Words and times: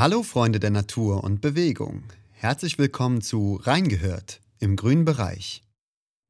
Hallo 0.00 0.22
Freunde 0.22 0.60
der 0.60 0.70
Natur 0.70 1.24
und 1.24 1.42
Bewegung. 1.42 2.04
Herzlich 2.30 2.78
willkommen 2.78 3.20
zu 3.20 3.60
Reingehört 3.62 4.40
im 4.58 4.74
grünen 4.74 5.04
Bereich. 5.04 5.62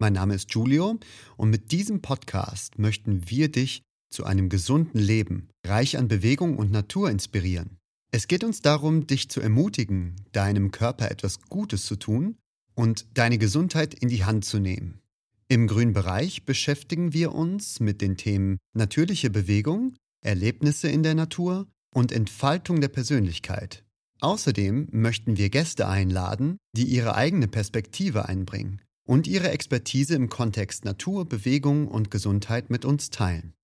Mein 0.00 0.14
Name 0.14 0.34
ist 0.34 0.52
Julio 0.52 0.98
und 1.36 1.50
mit 1.50 1.70
diesem 1.70 2.02
Podcast 2.02 2.80
möchten 2.80 3.30
wir 3.30 3.48
dich 3.48 3.82
zu 4.12 4.24
einem 4.24 4.48
gesunden 4.48 4.98
Leben, 4.98 5.50
reich 5.64 5.96
an 5.96 6.08
Bewegung 6.08 6.56
und 6.56 6.72
Natur 6.72 7.12
inspirieren. 7.12 7.78
Es 8.10 8.26
geht 8.26 8.42
uns 8.42 8.60
darum, 8.60 9.06
dich 9.06 9.28
zu 9.28 9.40
ermutigen, 9.40 10.16
deinem 10.32 10.72
Körper 10.72 11.08
etwas 11.08 11.40
Gutes 11.42 11.86
zu 11.86 11.94
tun 11.94 12.38
und 12.74 13.06
deine 13.14 13.38
Gesundheit 13.38 13.94
in 13.94 14.08
die 14.08 14.24
Hand 14.24 14.44
zu 14.44 14.58
nehmen. 14.58 14.98
Im 15.46 15.68
grünen 15.68 15.92
Bereich 15.92 16.44
beschäftigen 16.44 17.12
wir 17.12 17.32
uns 17.36 17.78
mit 17.78 18.00
den 18.00 18.16
Themen 18.16 18.58
natürliche 18.74 19.30
Bewegung, 19.30 19.94
Erlebnisse 20.24 20.88
in 20.88 21.04
der 21.04 21.14
Natur 21.14 21.68
und 21.94 22.12
Entfaltung 22.12 22.80
der 22.80 22.88
Persönlichkeit. 22.88 23.84
Außerdem 24.20 24.88
möchten 24.92 25.36
wir 25.36 25.48
Gäste 25.48 25.88
einladen, 25.88 26.58
die 26.76 26.84
ihre 26.84 27.14
eigene 27.14 27.48
Perspektive 27.48 28.28
einbringen 28.28 28.82
und 29.06 29.26
ihre 29.26 29.50
Expertise 29.50 30.14
im 30.14 30.28
Kontext 30.28 30.84
Natur, 30.84 31.28
Bewegung 31.28 31.88
und 31.88 32.10
Gesundheit 32.10 32.70
mit 32.70 32.84
uns 32.84 33.10
teilen. 33.10 33.54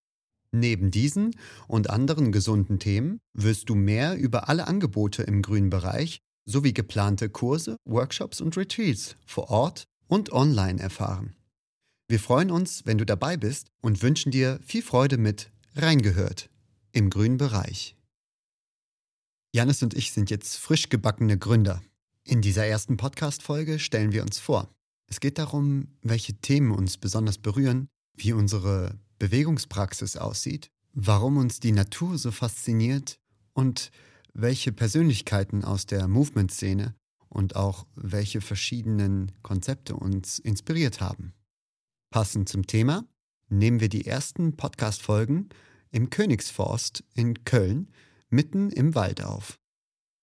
Neben 0.53 0.91
diesen 0.91 1.37
und 1.69 1.91
anderen 1.91 2.33
gesunden 2.33 2.79
Themen 2.79 3.21
wirst 3.35 3.69
du 3.69 3.75
mehr 3.75 4.17
über 4.17 4.49
alle 4.49 4.67
Angebote 4.67 5.23
im 5.23 5.43
grünen 5.43 5.71
Bereich 5.71 6.21
sowie 6.47 6.73
geplante 6.73 7.29
Kurse, 7.29 7.77
Workshops 7.85 8.41
und 8.41 8.57
Retreats 8.57 9.17
vor 9.27 9.51
Ort 9.51 9.85
und 10.07 10.33
online 10.33 10.81
erfahren. 10.81 11.35
Wir 12.09 12.21
freuen 12.21 12.53
uns, 12.53 12.87
wenn 12.87 12.99
du 12.99 13.05
dabei 13.05 13.37
bist 13.37 13.69
und 13.83 14.01
wünschen 14.03 14.31
dir 14.31 14.61
viel 14.65 14.83
Freude 14.83 15.19
mit 15.19 15.51
Reingehört 15.75 16.49
im 16.93 17.11
grünen 17.11 17.37
Bereich. 17.37 17.96
Janis 19.57 19.83
und 19.83 19.95
ich 19.95 20.13
sind 20.13 20.29
jetzt 20.29 20.59
frisch 20.59 20.91
gebackene 20.91 21.39
Gründer. 21.39 21.83
In 22.25 22.43
dieser 22.43 22.67
ersten 22.67 22.99
Podcast-Folge 22.99 23.79
stellen 23.79 24.13
wir 24.13 24.21
uns 24.21 24.39
vor. 24.39 24.69
Es 25.07 25.19
geht 25.19 25.39
darum, 25.39 25.97
welche 26.03 26.35
Themen 26.35 26.73
uns 26.73 26.99
besonders 26.99 27.39
berühren, 27.39 27.89
wie 28.15 28.35
unsere 28.35 29.01
Bewegungspraxis 29.19 30.19
aussieht, 30.19 30.71
warum 30.93 31.39
uns 31.39 31.59
die 31.59 31.73
Natur 31.73 32.19
so 32.19 32.33
fasziniert 32.33 33.19
und 33.55 33.93
welche 34.35 34.73
Persönlichkeiten 34.73 35.65
aus 35.65 35.87
der 35.87 36.07
Movement-Szene 36.07 36.95
und 37.31 37.57
auch 37.57 37.87
welche 37.95 38.43
verschiedenen 38.43 39.33
Konzepte 39.41 39.97
uns 39.97 40.39
inspiriert 40.39 41.01
haben. 41.01 41.33
Passend 42.11 42.51
zum 42.51 42.67
Thema 42.67 43.07
nehmen 43.49 43.81
wir 43.81 43.89
die 43.89 44.05
ersten 44.05 44.55
Podcast-Folgen 44.55 45.49
im 45.93 46.11
Königsforst 46.11 47.05
in 47.15 47.43
Köln 47.45 47.89
mitten 48.29 48.71
im 48.71 48.95
Wald 48.95 49.23
auf. 49.23 49.59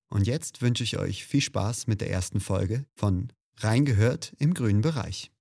Und 0.10 0.28
jetzt 0.28 0.62
wünsche 0.62 0.84
ich 0.84 0.98
euch 0.98 1.26
viel 1.26 1.42
Spaß 1.42 1.88
mit 1.88 2.02
der 2.02 2.12
ersten 2.12 2.40
Folge 2.40 2.86
von 2.96 3.32
Reingehört 3.58 4.34
im 4.38 4.54
grünen 4.54 4.82
Bereich. 4.82 5.32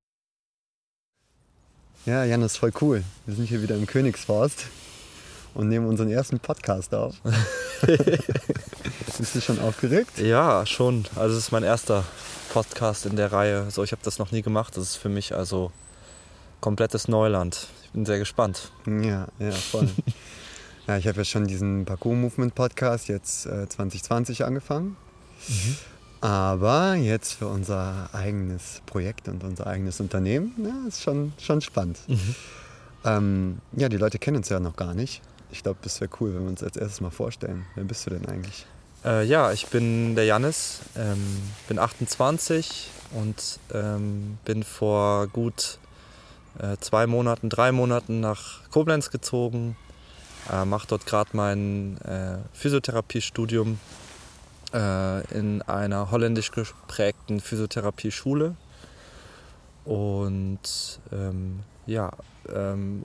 Ja, 2.06 2.24
Jan, 2.24 2.40
das 2.40 2.52
ist 2.52 2.58
voll 2.58 2.72
cool. 2.80 3.04
Wir 3.26 3.34
sind 3.34 3.48
hier 3.48 3.62
wieder 3.62 3.76
im 3.76 3.86
Königsforst 3.86 4.66
und 5.54 5.68
nehmen 5.68 5.86
unseren 5.86 6.10
ersten 6.10 6.40
Podcast 6.40 6.94
auf. 6.94 7.14
Bist 9.18 9.34
du 9.34 9.40
schon 9.40 9.60
aufgeregt? 9.60 10.18
Ja, 10.18 10.66
schon. 10.66 11.04
Also 11.16 11.36
es 11.36 11.44
ist 11.44 11.52
mein 11.52 11.62
erster 11.62 12.04
Podcast 12.52 13.06
in 13.06 13.16
der 13.16 13.30
Reihe. 13.30 13.70
So, 13.70 13.84
ich 13.84 13.92
habe 13.92 14.02
das 14.04 14.18
noch 14.18 14.32
nie 14.32 14.42
gemacht. 14.42 14.76
Das 14.76 14.84
ist 14.84 14.96
für 14.96 15.08
mich 15.08 15.34
also 15.34 15.70
komplettes 16.60 17.08
Neuland. 17.08 17.68
Ich 17.84 17.90
bin 17.90 18.04
sehr 18.04 18.18
gespannt. 18.18 18.72
Ja, 18.86 19.28
ja, 19.38 19.52
voll. 19.52 19.88
Ja, 20.86 20.96
ich 20.96 21.06
habe 21.06 21.18
ja 21.18 21.24
schon 21.24 21.46
diesen 21.46 21.84
Parkour 21.84 22.14
Movement 22.14 22.54
Podcast 22.54 23.08
jetzt 23.08 23.46
äh, 23.46 23.68
2020 23.68 24.44
angefangen. 24.44 24.96
Mhm. 25.48 25.76
Aber 26.20 26.94
jetzt 26.94 27.34
für 27.34 27.46
unser 27.46 28.10
eigenes 28.12 28.82
Projekt 28.86 29.28
und 29.28 29.44
unser 29.44 29.66
eigenes 29.66 30.00
Unternehmen, 30.00 30.52
ja, 30.58 30.88
ist 30.88 31.02
schon, 31.02 31.32
schon 31.38 31.60
spannend. 31.60 31.98
Mhm. 32.08 32.34
Ähm, 33.04 33.58
ja, 33.72 33.88
die 33.88 33.96
Leute 33.96 34.18
kennen 34.18 34.38
uns 34.38 34.48
ja 34.48 34.60
noch 34.60 34.76
gar 34.76 34.94
nicht. 34.94 35.20
Ich 35.50 35.62
glaube, 35.62 35.78
das 35.82 36.00
wäre 36.00 36.10
cool, 36.20 36.34
wenn 36.34 36.42
wir 36.42 36.48
uns 36.48 36.62
als 36.62 36.76
erstes 36.76 37.00
mal 37.00 37.10
vorstellen. 37.10 37.66
Wer 37.74 37.84
bist 37.84 38.06
du 38.06 38.10
denn 38.10 38.26
eigentlich? 38.26 38.66
Äh, 39.04 39.24
ja, 39.24 39.52
ich 39.52 39.66
bin 39.66 40.14
der 40.14 40.24
Jannis, 40.24 40.80
ähm, 40.96 41.42
bin 41.68 41.78
28 41.78 42.88
und 43.12 43.58
ähm, 43.74 44.38
bin 44.44 44.62
vor 44.62 45.26
gut 45.26 45.78
äh, 46.58 46.76
zwei 46.80 47.06
Monaten, 47.06 47.48
drei 47.48 47.72
Monaten 47.72 48.20
nach 48.20 48.68
Koblenz 48.70 49.10
gezogen 49.10 49.76
äh, 50.50 50.64
mache 50.64 50.86
dort 50.88 51.06
gerade 51.06 51.30
mein 51.34 51.98
äh, 52.02 52.38
Physiotherapiestudium 52.52 53.78
äh, 54.72 55.38
in 55.38 55.62
einer 55.62 56.10
holländisch 56.10 56.50
geprägten 56.50 57.40
Physiotherapieschule. 57.40 58.56
Und 59.84 61.00
ähm, 61.12 61.60
ja, 61.86 62.12
ähm, 62.48 63.04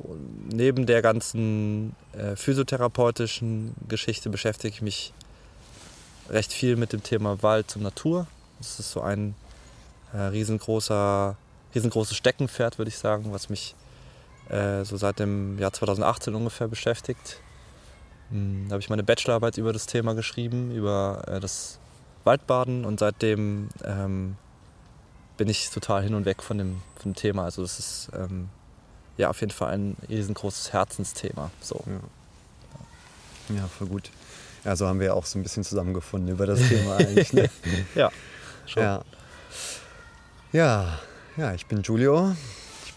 neben 0.52 0.86
der 0.86 1.02
ganzen 1.02 1.96
äh, 2.14 2.36
physiotherapeutischen 2.36 3.76
Geschichte 3.88 4.30
beschäftige 4.30 4.74
ich 4.74 4.82
mich 4.82 5.14
recht 6.30 6.54
viel 6.54 6.76
mit 6.76 6.94
dem 6.94 7.04
Thema 7.04 7.42
Wald 7.42 7.76
und 7.76 7.84
Natur. 7.84 8.28
Das 8.60 8.80
ist 8.80 8.92
so 8.92 9.02
ein 9.02 9.36
äh, 10.14 10.18
riesengroßer, 10.18 11.36
riesengroßes 11.74 12.16
Steckenpferd, 12.16 12.78
würde 12.78 12.90
ich 12.90 12.98
sagen, 12.98 13.32
was 13.32 13.50
mich 13.50 13.76
äh, 14.50 14.84
so 14.84 14.98
seit 14.98 15.20
dem 15.20 15.58
Jahr 15.60 15.74
2018 15.74 16.36
ungefähr 16.36 16.68
beschäftigt. 16.68 17.40
Hm, 18.30 18.66
da 18.68 18.74
habe 18.74 18.82
ich 18.82 18.90
meine 18.90 19.04
Bachelorarbeit 19.04 19.58
über 19.58 19.74
das 19.74 19.86
Thema 19.86 20.14
geschrieben, 20.14 20.72
über 20.72 21.24
äh, 21.28 21.40
das 21.40 21.80
Waldbaden 22.24 22.86
und 22.86 23.00
seitdem 23.00 23.70
ähm, 23.84 24.36
bin 25.38 25.48
ich 25.48 25.70
total 25.70 26.04
hin 26.04 26.14
und 26.14 26.26
weg 26.26 26.44
von 26.44 26.58
dem, 26.58 26.82
von 26.96 27.14
dem 27.14 27.16
Thema. 27.16 27.44
Also 27.46 27.62
das 27.62 27.80
ist 27.80 28.10
ähm, 28.14 28.50
ja 29.18 29.30
auf 29.30 29.40
jeden 29.40 29.54
Fall 29.54 29.74
ein 29.74 29.98
riesengroßes 30.10 30.74
Herzensthema. 30.74 31.52
So. 31.62 31.84
Ja. 33.50 33.56
ja, 33.56 33.68
voll 33.68 33.88
gut. 33.88 34.12
Ja, 34.66 34.76
so 34.76 34.88
haben 34.88 35.00
wir 35.00 35.16
auch 35.16 35.26
so 35.26 35.40
ein 35.40 35.44
bisschen 35.44 35.64
zusammengefunden 35.64 36.30
über 36.30 36.46
das 36.46 36.60
Thema 36.68 36.98
eigentlich. 36.98 37.32
Ne? 37.34 37.50
ja, 37.96 38.12
schon. 38.66 38.84
Ja. 38.84 39.02
ja, 40.52 41.00
ja, 41.38 41.54
ich 41.54 41.66
bin 41.68 41.82
Giulio, 41.84 42.36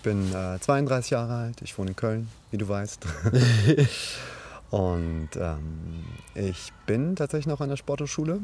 bin 0.03 0.33
äh, 0.35 0.59
32 0.59 1.11
Jahre 1.11 1.35
alt, 1.35 1.63
ich 1.63 1.77
wohne 1.79 1.91
in 1.91 1.97
Köln, 1.97 2.29
wie 2.51 2.59
du 2.59 2.69
weißt. 2.69 3.07
und 4.71 5.29
ähm, 5.37 6.05
ich 6.35 6.73
bin 6.87 7.17
tatsächlich 7.17 7.47
noch 7.47 7.61
an 7.61 7.69
der 7.69 7.77
Sporthochschule. 7.77 8.41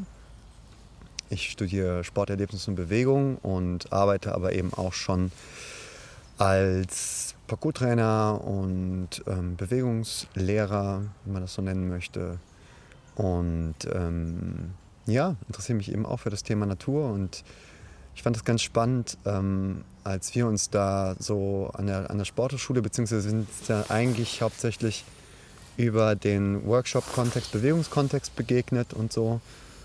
Ich 1.28 1.50
studiere 1.50 2.04
Sporterlebnis 2.04 2.68
und 2.68 2.76
Bewegung 2.76 3.38
und 3.38 3.92
arbeite 3.92 4.34
aber 4.34 4.52
eben 4.52 4.72
auch 4.74 4.92
schon 4.92 5.32
als 6.38 7.34
Parkour-Trainer 7.46 8.40
und 8.44 9.22
ähm, 9.26 9.56
Bewegungslehrer, 9.56 11.02
wenn 11.24 11.32
man 11.32 11.42
das 11.42 11.54
so 11.54 11.62
nennen 11.62 11.88
möchte. 11.88 12.38
Und 13.16 13.76
ähm, 13.92 14.74
ja, 15.06 15.36
interessiere 15.48 15.76
mich 15.76 15.90
eben 15.90 16.04
auch 16.04 16.20
für 16.20 16.30
das 16.30 16.42
Thema 16.42 16.66
Natur 16.66 17.10
und 17.10 17.44
ich 18.16 18.22
fand 18.22 18.34
das 18.34 18.44
ganz 18.44 18.62
spannend, 18.62 19.18
ähm, 19.26 19.84
als 20.02 20.34
wir 20.34 20.46
uns 20.46 20.70
da 20.70 21.14
so 21.18 21.70
an 21.74 21.86
der, 21.86 22.10
an 22.10 22.16
der 22.16 22.24
Sporthochschule, 22.24 22.80
beziehungsweise 22.80 23.28
sind 23.28 23.46
ja 23.68 23.84
eigentlich 23.90 24.40
hauptsächlich 24.40 25.04
über 25.76 26.16
den 26.16 26.66
Workshop-Kontext, 26.66 27.52
Bewegungskontext 27.52 28.34
begegnet 28.34 28.94
und 28.94 29.12
so. 29.12 29.40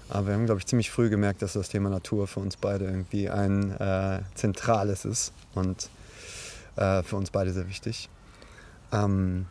Aber 0.10 0.28
wir 0.28 0.34
haben, 0.34 0.46
glaube 0.46 0.60
ich, 0.60 0.66
ziemlich 0.66 0.90
früh 0.90 1.10
gemerkt, 1.10 1.42
dass 1.42 1.54
das 1.54 1.70
Thema 1.70 1.90
Natur 1.90 2.26
für 2.28 2.40
uns 2.40 2.56
beide 2.56 2.86
irgendwie 2.86 3.30
ein 3.30 3.72
äh, 3.80 4.22
zentrales 4.34 5.04
ist 5.04 5.34
und 5.54 5.90
äh, 6.78 7.04
für 7.04 7.18
uns 7.18 7.32
beide 7.32 7.52
sehr 7.52 7.68
wichtig. 7.68 8.10
Ähm, 8.94 9.46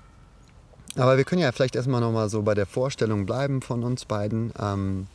aber 0.96 1.18
wir 1.18 1.24
können 1.24 1.42
ja 1.42 1.52
vielleicht 1.52 1.76
erstmal 1.76 2.00
nochmal 2.00 2.30
so 2.30 2.42
bei 2.42 2.54
der 2.54 2.66
Vorstellung 2.66 3.26
bleiben 3.26 3.60
von 3.60 3.84
uns 3.84 4.06
beiden. 4.06 4.52
Ähm, 4.58 5.06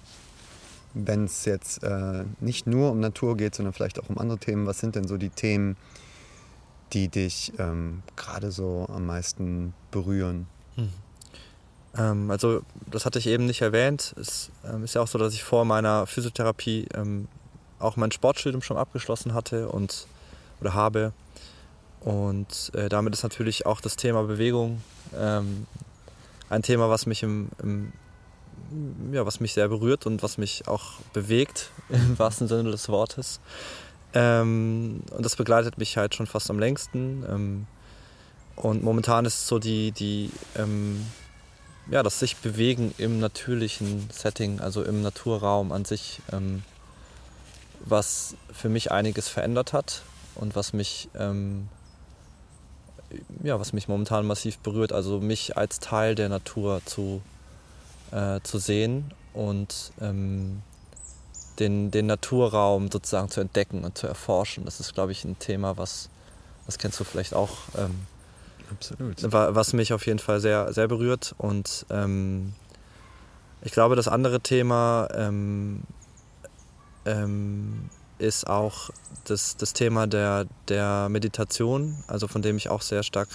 wenn 0.95 1.25
es 1.25 1.45
jetzt 1.45 1.83
äh, 1.83 2.23
nicht 2.39 2.65
nur 2.65 2.91
um 2.91 2.99
Natur 2.99 3.37
geht, 3.37 3.53
sondern 3.53 3.73
vielleicht 3.73 3.99
auch 3.99 4.09
um 4.09 4.17
andere 4.17 4.39
Themen, 4.39 4.65
was 4.65 4.79
sind 4.79 4.95
denn 4.95 5.07
so 5.07 5.17
die 5.17 5.29
Themen, 5.29 5.75
die 6.93 7.09
dich 7.09 7.53
ähm, 7.59 8.01
gerade 8.15 8.51
so 8.51 8.87
am 8.89 9.05
meisten 9.05 9.73
berühren? 9.91 10.47
Hm. 10.75 10.89
Ähm, 11.97 12.31
also 12.31 12.61
das 12.89 13.05
hatte 13.05 13.19
ich 13.19 13.27
eben 13.27 13.45
nicht 13.45 13.61
erwähnt. 13.61 14.15
Es 14.19 14.49
ähm, 14.65 14.83
ist 14.83 14.95
ja 14.95 15.01
auch 15.01 15.07
so, 15.07 15.17
dass 15.17 15.33
ich 15.33 15.43
vor 15.43 15.65
meiner 15.65 16.07
Physiotherapie 16.07 16.87
ähm, 16.93 17.27
auch 17.79 17.97
mein 17.97 18.11
Sportstudium 18.11 18.61
schon 18.61 18.77
abgeschlossen 18.77 19.33
hatte 19.33 19.67
und 19.69 20.07
oder 20.61 20.73
habe. 20.73 21.11
Und 21.99 22.71
äh, 22.73 22.87
damit 22.87 23.13
ist 23.13 23.23
natürlich 23.23 23.65
auch 23.65 23.81
das 23.81 23.97
Thema 23.97 24.23
Bewegung 24.23 24.81
ähm, 25.17 25.67
ein 26.49 26.61
Thema, 26.61 26.89
was 26.89 27.05
mich 27.05 27.23
im, 27.23 27.49
im 27.61 27.91
ja, 29.11 29.25
was 29.25 29.39
mich 29.39 29.53
sehr 29.53 29.67
berührt 29.67 30.05
und 30.05 30.23
was 30.23 30.37
mich 30.37 30.67
auch 30.67 30.99
bewegt, 31.13 31.71
im 31.89 32.17
wahrsten 32.17 32.47
Sinne 32.47 32.71
des 32.71 32.89
Wortes. 32.89 33.39
Ähm, 34.13 35.01
und 35.11 35.25
das 35.25 35.35
begleitet 35.35 35.77
mich 35.77 35.97
halt 35.97 36.15
schon 36.15 36.27
fast 36.27 36.49
am 36.49 36.59
längsten. 36.59 37.25
Ähm, 37.29 37.67
und 38.55 38.83
momentan 38.83 39.25
ist 39.25 39.47
so 39.47 39.59
die, 39.59 39.91
die, 39.91 40.31
ähm, 40.55 41.05
ja, 41.91 42.01
das 42.01 42.19
sich 42.19 42.37
bewegen 42.37 42.93
im 42.97 43.19
natürlichen 43.19 44.09
Setting, 44.11 44.59
also 44.61 44.83
im 44.83 45.01
Naturraum 45.01 45.71
an 45.71 45.85
sich, 45.85 46.21
ähm, 46.31 46.63
was 47.81 48.35
für 48.51 48.69
mich 48.69 48.91
einiges 48.91 49.27
verändert 49.27 49.73
hat 49.73 50.03
und 50.35 50.55
was 50.55 50.73
mich, 50.73 51.09
ähm, 51.15 51.67
ja, 53.43 53.59
was 53.59 53.73
mich 53.73 53.87
momentan 53.87 54.25
massiv 54.25 54.57
berührt. 54.59 54.93
Also 54.93 55.19
mich 55.19 55.57
als 55.57 55.79
Teil 55.79 56.15
der 56.15 56.29
Natur 56.29 56.81
zu, 56.85 57.21
äh, 58.15 58.39
zu 58.43 58.59
sehen 58.59 59.13
und 59.33 59.91
ähm, 59.99 60.61
den, 61.59 61.91
den 61.91 62.05
Naturraum 62.05 62.89
sozusagen 62.89 63.29
zu 63.29 63.41
entdecken 63.41 63.83
und 63.83 63.97
zu 63.97 64.07
erforschen. 64.07 64.65
Das 64.65 64.79
ist, 64.79 64.93
glaube 64.93 65.11
ich, 65.11 65.25
ein 65.25 65.37
Thema, 65.37 65.77
was, 65.77 66.09
das 66.65 66.77
kennst 66.77 66.99
du 66.99 67.03
vielleicht 67.03 67.33
auch. 67.33 67.57
Ähm, 67.77 68.07
Absolut. 68.71 69.21
Was 69.29 69.73
mich 69.73 69.93
auf 69.93 70.07
jeden 70.07 70.19
Fall 70.19 70.39
sehr, 70.39 70.73
sehr 70.73 70.87
berührt. 70.87 71.35
Und 71.37 71.85
ähm, 71.89 72.53
ich 73.61 73.71
glaube, 73.71 73.95
das 73.95 74.07
andere 74.07 74.39
Thema 74.39 75.07
ähm, 75.13 75.83
ähm, 77.05 77.89
ist 78.17 78.47
auch 78.47 78.89
das, 79.25 79.57
das 79.57 79.73
Thema 79.73 80.07
der, 80.07 80.47
der 80.67 81.09
Meditation, 81.09 82.03
also 82.07 82.27
von 82.27 82.41
dem 82.41 82.57
ich 82.57 82.69
auch 82.69 82.81
sehr 82.81 83.03
stark 83.03 83.27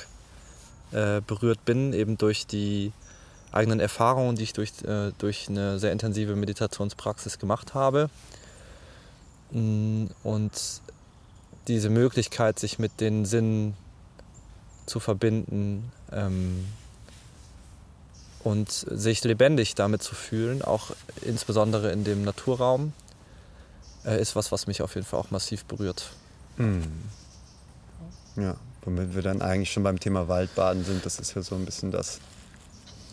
äh, 0.91 1.21
berührt 1.21 1.65
bin, 1.65 1.93
eben 1.93 2.19
durch 2.19 2.47
die 2.47 2.93
eigenen 3.52 3.81
Erfahrungen, 3.81 4.37
die 4.37 4.44
ich 4.44 4.52
durch, 4.52 4.73
äh, 4.85 5.12
durch 5.19 5.49
eine 5.49 5.79
sehr 5.79 5.93
intensive 5.93 6.37
Meditationspraxis 6.37 7.38
gemacht 7.38 7.75
habe. 7.75 8.11
Mm, 9.50 10.06
und 10.23 10.81
diese 11.69 11.91
Möglichkeit, 11.91 12.58
sich 12.58 12.79
mit 12.79 13.00
den 13.00 13.25
Sinnen 13.25 13.75
zu 14.87 15.00
verbinden 15.00 15.91
ähm, 16.12 16.67
und 18.43 18.70
sich 18.70 19.23
lebendig 19.25 19.75
damit 19.75 20.02
zu 20.02 20.14
fühlen, 20.14 20.62
auch 20.62 20.91
insbesondere 21.23 21.93
in 21.93 22.05
dem 22.05 22.25
Naturraum, 22.25 22.93
äh, 24.05 24.20
ist 24.20 24.35
was, 24.37 24.50
was 24.50 24.67
mich 24.67 24.82
auf 24.82 24.94
jeden 24.94 25.06
Fall 25.06 25.20
auch 25.20 25.31
massiv 25.31 25.64
berührt. 25.64 26.11
Mhm. 26.56 26.85
Ja, 28.37 28.56
womit 28.82 29.14
wir 29.14 29.23
dann 29.23 29.43
eigentlich 29.43 29.73
schon 29.73 29.82
beim 29.82 30.00
Thema 30.00 30.29
Waldbaden 30.29 30.85
sind, 30.85 31.05
das 31.05 31.19
ist 31.19 31.35
ja 31.35 31.43
so 31.43 31.55
ein 31.55 31.64
bisschen 31.64 31.91
das, 31.91 32.20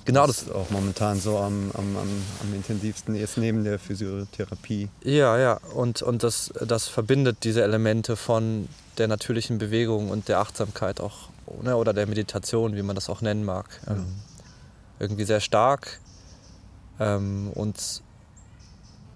Genau, 0.08 0.26
das 0.26 0.44
ist 0.44 0.52
auch 0.52 0.70
momentan 0.70 1.20
so 1.20 1.38
am, 1.38 1.70
am, 1.74 1.98
am, 1.98 2.24
am, 2.42 2.54
intensivsten 2.56 3.14
jetzt 3.14 3.38
neben 3.38 3.66
der 3.66 3.78
Physiotherapie. 3.78 4.88
Ja, 5.04 5.38
ja, 5.38 5.60
und, 5.76 6.02
und 6.02 6.24
das, 6.24 6.54
das 6.66 6.88
verbindet 6.88 7.44
diese 7.44 7.62
Elemente 7.62 8.16
von 8.16 8.70
der 8.98 9.10
natürlichen 9.10 9.58
Bewegung 9.58 10.10
und 10.10 10.30
der 10.30 10.40
Achtsamkeit 10.40 11.02
auch, 11.02 11.28
ne, 11.62 11.76
oder 11.76 11.92
der 11.92 12.08
Meditation, 12.08 12.78
wie 12.78 12.84
man 12.84 12.96
das 12.96 13.10
auch 13.10 13.20
nennen 13.20 13.44
mag, 13.44 13.82
ähm, 13.90 14.06
irgendwie 14.98 15.26
sehr 15.26 15.42
stark. 15.42 16.00
Ähm, 17.02 17.52
und 17.54 18.02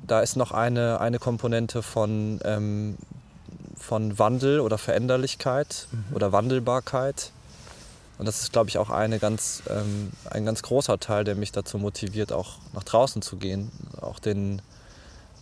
da 0.05 0.19
ist 0.19 0.35
noch 0.35 0.51
eine, 0.51 0.99
eine 0.99 1.19
Komponente 1.19 1.83
von, 1.83 2.41
ähm, 2.43 2.97
von 3.77 4.19
Wandel 4.19 4.59
oder 4.59 4.77
Veränderlichkeit 4.77 5.87
mhm. 5.89 6.15
oder 6.15 6.33
Wandelbarkeit 6.33 7.31
und 8.21 8.27
das 8.27 8.43
ist, 8.43 8.53
glaube 8.53 8.69
ich, 8.69 8.77
auch 8.77 8.91
eine 8.91 9.17
ganz, 9.17 9.63
ähm, 9.67 10.11
ein 10.29 10.45
ganz 10.45 10.61
großer 10.61 10.99
Teil, 10.99 11.23
der 11.23 11.33
mich 11.33 11.51
dazu 11.51 11.79
motiviert, 11.79 12.31
auch 12.31 12.59
nach 12.71 12.83
draußen 12.83 13.23
zu 13.23 13.37
gehen, 13.37 13.71
auch 13.99 14.19
den 14.19 14.61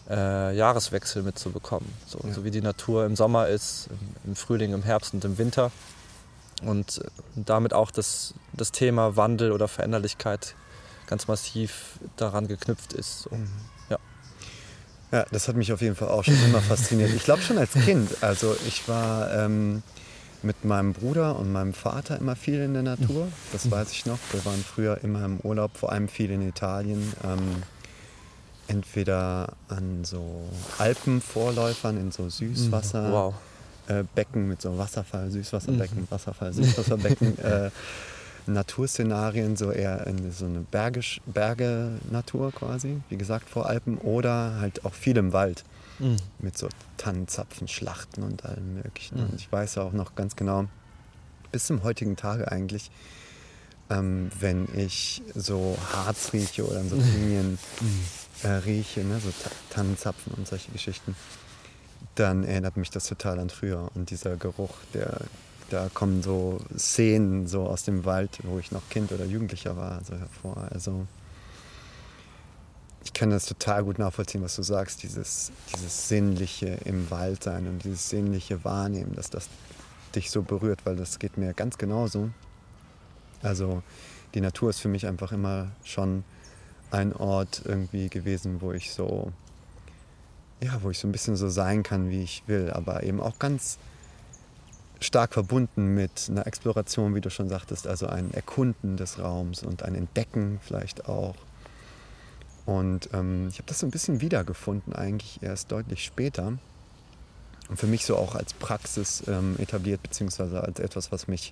äh, 0.10 0.56
Jahreswechsel 0.56 1.22
mitzubekommen. 1.24 1.92
So, 2.08 2.20
ja. 2.24 2.32
so, 2.32 2.46
wie 2.46 2.52
die 2.52 2.62
Natur 2.62 3.06
im 3.06 3.18
Sommer 3.18 3.50
ist, 3.50 3.90
im, 3.90 4.30
im, 4.30 4.36
Frühling, 4.38 4.72
im 4.72 4.82
Herbst 4.82 5.14
und 5.14 5.26
im 5.26 5.38
Winter. 5.38 5.74
Und 6.64 7.00
äh, 7.00 7.10
damit 7.36 7.74
auch 7.74 7.92
das, 7.92 8.34
das 8.54 8.72
Thema 8.72 9.18
Wandel 9.18 9.52
oder 9.52 9.68
Veränderlichkeit 9.68 10.56
ganz 11.06 11.28
massiv 11.28 12.00
daran 12.16 12.48
geknüpft 12.48 12.94
ist. 12.94 13.24
So. 13.24 13.36
Mhm. 13.36 13.50
Ja. 13.90 13.98
ja, 15.12 15.26
das 15.34 15.50
hat 15.50 15.58
mich 15.58 15.74
auf 15.74 15.82
jeden 15.82 15.98
Fall 15.98 16.08
auch 16.08 16.24
schon 16.24 16.42
immer 16.46 16.62
fasziniert. 16.62 17.12
Ich 17.14 17.26
glaube 17.26 17.42
schon 17.42 17.58
als 17.58 17.74
Kind. 17.74 18.10
Also 18.24 18.56
ich 18.66 18.88
war... 18.88 19.34
Ähm 19.34 19.84
mit 20.42 20.64
meinem 20.64 20.94
Bruder 20.94 21.38
und 21.38 21.52
meinem 21.52 21.74
Vater 21.74 22.18
immer 22.18 22.36
viel 22.36 22.60
in 22.62 22.74
der 22.74 22.84
Natur. 22.84 23.28
Das 23.52 23.66
mhm. 23.66 23.72
weiß 23.72 23.92
ich 23.92 24.06
noch. 24.06 24.20
Wir 24.32 24.44
waren 24.46 24.64
früher 24.64 25.04
immer 25.04 25.26
im 25.26 25.40
Urlaub, 25.42 25.76
vor 25.76 25.92
allem 25.92 26.08
viel 26.08 26.32
in 26.32 26.48
Italien. 26.48 27.14
Ähm, 27.24 27.64
entweder 28.68 29.54
an 29.68 30.04
so 30.04 30.48
Alpenvorläufern 30.78 31.98
in 31.98 32.12
so 32.12 32.30
Süßwasser. 32.30 33.12
Wow. 33.12 33.34
Äh, 33.88 34.04
Becken 34.14 34.48
mit 34.48 34.62
so 34.62 34.78
Wasserfall, 34.78 35.32
Süßwasserbecken, 35.32 36.02
mhm. 36.02 36.08
Wasserfall, 36.12 36.54
Süßwasserbecken, 36.54 37.40
äh, 37.44 37.72
Naturszenarien, 38.46 39.58
so 39.58 39.72
eher 39.72 40.06
in 40.06 40.32
so 40.32 40.46
eine 40.46 40.60
Bergisch, 40.60 41.20
Berge-Natur 41.26 42.52
quasi, 42.52 42.98
wie 43.10 43.18
gesagt, 43.18 43.50
vor 43.50 43.66
Alpen 43.66 43.98
oder 43.98 44.58
halt 44.60 44.86
auch 44.86 44.94
viel 44.94 45.18
im 45.18 45.34
Wald 45.34 45.64
mhm. 46.00 46.18
mit 46.40 46.58
so 46.58 46.70
Tannenzapfenschlachten 46.98 48.24
und 48.24 48.46
allem 48.46 48.76
Möglichen. 48.76 49.18
Mhm. 49.18 49.30
Und 49.30 49.36
ich 49.36 49.52
weiß 49.52 49.78
auch 49.78 49.94
noch 49.94 50.16
ganz 50.16 50.36
genau, 50.36 50.66
bis 51.52 51.66
zum 51.66 51.84
heutigen 51.84 52.16
Tage 52.16 52.52
eigentlich, 52.52 52.92
ähm, 53.90 54.30
wenn 54.40 54.68
ich 54.76 55.22
so 55.36 55.78
Harz 55.94 56.34
rieche 56.34 56.68
oder 56.68 56.84
so 56.84 56.96
Pinien 56.96 57.58
mhm. 57.82 58.06
äh, 58.44 58.48
rieche, 58.50 59.04
ne, 59.04 59.20
so 59.20 59.30
Tannenzapfen 59.70 60.34
und 60.34 60.48
solche 60.48 60.72
Geschichten, 60.72 61.16
dann 62.16 62.44
erinnert 62.44 62.78
mich 62.78 62.90
das 62.90 63.08
total 63.08 63.40
an 63.40 63.50
früher. 63.50 63.90
Und 63.96 64.10
dieser 64.10 64.36
Geruch, 64.36 64.76
der, 64.94 65.22
da 65.70 65.90
kommen 65.94 66.22
so 66.22 66.60
Szenen 66.78 67.48
so 67.48 67.64
aus 67.64 67.84
dem 67.84 68.06
Wald, 68.06 68.40
wo 68.44 68.60
ich 68.60 68.72
noch 68.72 68.88
Kind 68.90 69.12
oder 69.12 69.26
Jugendlicher 69.26 69.76
war, 69.76 70.02
so 70.04 70.16
hervor. 70.16 70.68
Also 70.72 71.08
ich 73.04 73.14
kann 73.14 73.30
das 73.30 73.46
total 73.46 73.84
gut 73.84 73.98
nachvollziehen, 73.98 74.42
was 74.42 74.56
du 74.56 74.64
sagst, 74.64 75.04
dieses, 75.04 75.52
dieses 75.74 76.10
Sinnliche 76.10 76.78
im 76.86 77.10
Wald 77.10 77.44
sein 77.44 77.68
und 77.68 77.84
dieses 77.84 78.10
sinnliche 78.10 78.64
Wahrnehmen, 78.64 79.16
dass 79.16 79.30
das 79.30 79.48
dich 80.16 80.32
so 80.32 80.42
berührt, 80.42 80.86
weil 80.86 80.96
das 80.96 81.20
geht 81.20 81.38
mir 81.38 81.54
ganz 81.54 81.78
genauso. 81.78 82.30
Also 83.42 83.84
die 84.34 84.42
Natur 84.42 84.70
ist 84.70 84.80
für 84.80 84.90
mich 84.90 85.08
einfach 85.08 85.32
immer 85.32 85.72
schon 85.84 86.24
ein 86.92 87.14
Ort 87.14 87.62
irgendwie 87.66 88.10
gewesen, 88.10 88.62
wo 88.62 88.74
ich 88.74 88.92
so, 88.92 89.32
ja, 90.62 90.82
wo 90.82 90.90
ich 90.90 91.00
so 91.00 91.08
ein 91.08 91.12
bisschen 91.12 91.36
so 91.36 91.50
sein 91.50 91.84
kann, 91.84 92.10
wie 92.10 92.24
ich 92.24 92.44
will, 92.48 92.72
aber 92.72 93.04
eben 93.04 93.22
auch 93.22 93.40
ganz 93.40 93.78
stark 95.00 95.34
verbunden 95.34 95.96
mit 95.96 96.28
einer 96.30 96.46
Exploration, 96.46 97.16
wie 97.16 97.22
du 97.22 97.30
schon 97.30 97.48
sagtest, 97.48 97.88
also 97.88 98.08
ein 98.08 98.34
Erkunden 98.34 98.98
des 98.98 99.20
Raums 99.20 99.64
und 99.64 99.84
ein 99.84 99.96
Entdecken 99.96 100.60
vielleicht 100.62 101.08
auch 101.08 101.36
und 102.70 103.10
ähm, 103.14 103.48
ich 103.50 103.56
habe 103.56 103.66
das 103.66 103.80
so 103.80 103.88
ein 103.88 103.90
bisschen 103.90 104.22
wiedergefunden, 104.22 104.94
eigentlich 104.94 105.42
erst 105.42 105.72
deutlich 105.72 106.06
später. 106.06 106.54
Und 107.68 107.80
für 107.80 107.88
mich 107.88 108.06
so 108.06 108.16
auch 108.16 108.36
als 108.36 108.54
Praxis 108.54 109.24
ähm, 109.28 109.56
etabliert, 109.58 110.04
beziehungsweise 110.04 110.62
als 110.62 110.80
etwas, 110.80 111.12
was 111.12 111.28
mich 111.28 111.52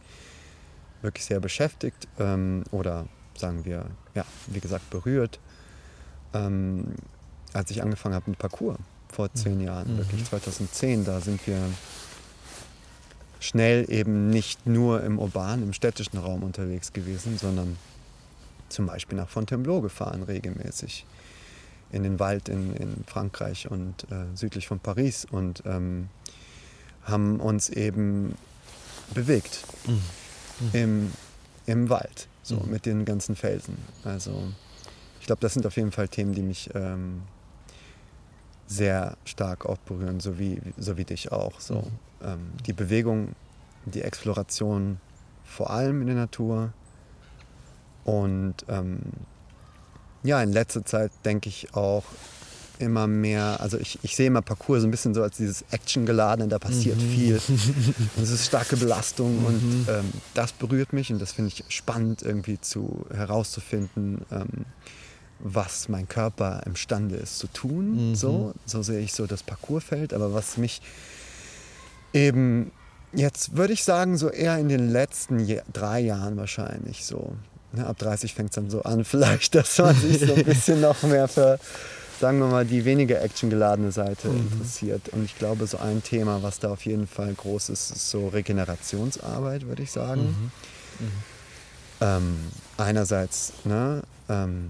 wirklich 1.02 1.26
sehr 1.26 1.40
beschäftigt 1.40 2.08
ähm, 2.20 2.66
oder 2.70 3.08
sagen 3.34 3.66
wir, 3.66 3.88
ja, 4.14 4.26
wie 4.46 4.60
gesagt, 4.60 4.92
berührt, 4.92 5.40
ähm, 6.36 6.94
als 7.52 7.72
ich 7.72 7.82
angefangen 7.82 8.14
habe 8.14 8.30
mit 8.30 8.38
Parcours 8.38 8.78
vor 9.10 9.34
zehn 9.34 9.60
Jahren, 9.60 9.94
mhm. 9.94 9.98
wirklich 9.98 10.24
2010, 10.24 11.04
da 11.04 11.20
sind 11.20 11.48
wir 11.48 11.58
schnell 13.40 13.92
eben 13.92 14.30
nicht 14.30 14.68
nur 14.68 15.04
im 15.04 15.18
urbanen, 15.18 15.64
im 15.64 15.74
städtischen 15.74 16.20
Raum 16.20 16.44
unterwegs 16.44 16.94
gewesen, 16.94 17.40
sondern 17.40 17.76
zum 18.70 18.86
Beispiel 18.88 19.18
nach 19.18 19.30
Fontainebleau 19.30 19.82
gefahren 19.82 20.24
regelmäßig 20.24 21.06
in 21.92 22.04
den 22.04 22.20
Wald 22.20 22.50
in, 22.50 22.74
in 22.76 23.04
Frankreich 23.06 23.70
und 23.70 24.04
äh, 24.12 24.26
südlich 24.36 24.68
von 24.68 24.80
Paris 24.80 25.26
und 25.30 25.64
ähm, 25.66 26.10
haben 27.04 27.40
uns 27.40 27.70
eben 27.70 28.36
bewegt 29.14 29.64
mhm. 29.88 29.94
Mhm. 30.60 30.70
Im, 30.74 31.12
im 31.66 31.90
Wald, 31.90 32.28
so 32.44 32.58
mhm. 32.58 32.72
mit 32.72 32.86
den 32.86 33.06
ganzen 33.06 33.36
Felsen. 33.36 33.78
Also 34.04 34.44
ich 35.20 35.28
glaube, 35.28 35.42
das 35.42 35.54
sind 35.54 35.66
auf 35.66 35.76
jeden 35.76 35.92
Fall 35.92 36.08
Themen, 36.08 36.34
die 36.34 36.42
mich 36.42 36.70
ähm, 36.74 37.22
sehr 38.66 39.18
stark 39.24 39.66
auch 39.66 39.78
berühren, 39.78 40.20
so 40.20 40.40
wie, 40.40 40.60
so 40.78 40.98
wie 40.98 41.06
dich 41.06 41.32
auch. 41.32 41.60
So. 41.60 41.76
Mhm. 41.76 41.90
Ähm, 42.24 42.50
die 42.66 42.74
Bewegung, 42.74 43.36
die 43.86 44.02
Exploration 44.02 45.00
vor 45.46 45.70
allem 45.70 46.02
in 46.02 46.08
der 46.08 46.16
Natur, 46.16 46.74
und 48.08 48.56
ähm, 48.70 49.00
ja, 50.24 50.42
in 50.42 50.54
letzter 50.54 50.86
Zeit 50.86 51.12
denke 51.26 51.50
ich 51.50 51.74
auch 51.74 52.06
immer 52.80 53.06
mehr, 53.06 53.60
also 53.60 53.78
ich, 53.78 54.00
ich 54.02 54.16
sehe 54.16 54.28
immer 54.28 54.42
Parcours 54.42 54.82
so 54.82 54.88
ein 54.88 54.92
bisschen 54.92 55.14
so 55.14 55.22
als 55.22 55.36
dieses 55.36 55.66
Action-geladene, 55.72 56.48
da 56.48 56.58
passiert 56.58 57.02
mhm. 57.02 57.10
viel. 57.10 57.36
Und 58.16 58.24
es 58.24 58.30
ist 58.30 58.46
starke 58.46 58.78
Belastung 58.78 59.40
mhm. 59.40 59.46
und 59.46 59.88
ähm, 59.90 60.06
das 60.36 60.54
berührt 60.54 60.94
mich 60.94 61.12
und 61.12 61.20
das 61.20 61.34
finde 61.34 61.50
ich 61.50 61.66
spannend 61.68 62.22
irgendwie 62.22 62.62
zu 62.62 63.06
herauszufinden, 63.14 64.22
ähm, 64.32 64.66
was 65.40 65.90
mein 65.90 66.08
Körper 66.08 66.62
imstande 66.66 67.18
ist 67.18 67.40
zu 67.40 67.48
tun. 67.48 68.12
Mhm. 68.12 68.16
So, 68.16 68.54
so 68.66 68.84
sehe 68.84 69.02
ich 69.02 69.12
so 69.12 69.28
das 69.28 69.44
Parcoursfeld, 69.44 70.14
aber 70.14 70.34
was 70.34 70.56
mich 70.56 70.82
eben 72.14 72.72
jetzt 73.12 73.58
würde 73.58 73.74
ich 73.74 73.84
sagen, 73.84 74.18
so 74.18 74.30
eher 74.30 74.58
in 74.58 74.70
den 74.70 74.88
letzten 74.88 75.46
drei 75.74 76.00
Jahren 76.00 76.38
wahrscheinlich 76.38 77.06
so 77.06 77.36
ne, 77.74 77.86
ab 77.86 77.98
30 77.98 78.34
fängt 78.34 78.50
es 78.50 78.56
dann 78.56 78.70
so 78.70 78.84
an, 78.84 79.04
vielleicht, 79.06 79.56
dass 79.56 79.78
man 79.78 79.96
sich 79.96 80.20
so 80.20 80.34
ein 80.34 80.44
bisschen 80.44 80.82
noch 80.82 81.04
mehr 81.04 81.28
für, 81.28 81.60
sagen 82.20 82.40
wir 82.40 82.48
mal, 82.48 82.66
die 82.66 82.86
weniger 82.86 83.22
actiongeladene 83.22 83.92
Seite 83.92 84.30
mhm. 84.30 84.48
interessiert. 84.52 85.10
Und 85.10 85.26
ich 85.26 85.38
glaube, 85.38 85.68
so 85.68 85.78
ein 85.78 86.04
Thema, 86.04 86.44
was 86.44 86.60
da 86.60 86.72
auf 86.72 86.86
jeden 86.86 87.08
Fall 87.08 87.34
groß 87.34 87.70
ist, 87.70 87.92
ist 87.92 88.10
so 88.10 88.28
Regenerationsarbeit, 88.30 89.68
würde 89.68 89.84
ich 89.84 89.92
sagen. 89.92 90.52
Mhm. 91.00 91.06
Mhm. 91.06 91.12
Ähm, 92.00 92.38
einerseits 92.78 93.54
ne, 93.64 94.04
ähm, 94.30 94.70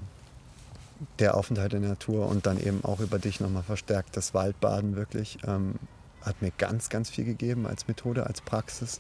der 1.20 1.36
Aufenthalt 1.36 1.74
in 1.74 1.82
der 1.82 1.92
Natur 1.92 2.28
und 2.28 2.46
dann 2.46 2.60
eben 2.60 2.84
auch 2.84 3.00
über 3.00 3.20
dich 3.20 3.40
nochmal 3.40 3.64
verstärkt 3.64 4.16
das 4.18 4.34
Waldbaden 4.34 4.96
wirklich. 4.96 5.38
Ähm, 5.46 5.76
hat 6.22 6.42
mir 6.42 6.52
ganz, 6.58 6.90
ganz 6.90 7.10
viel 7.10 7.26
gegeben 7.26 7.66
als 7.66 7.88
Methode, 7.88 8.26
als 8.26 8.42
Praxis. 8.42 9.00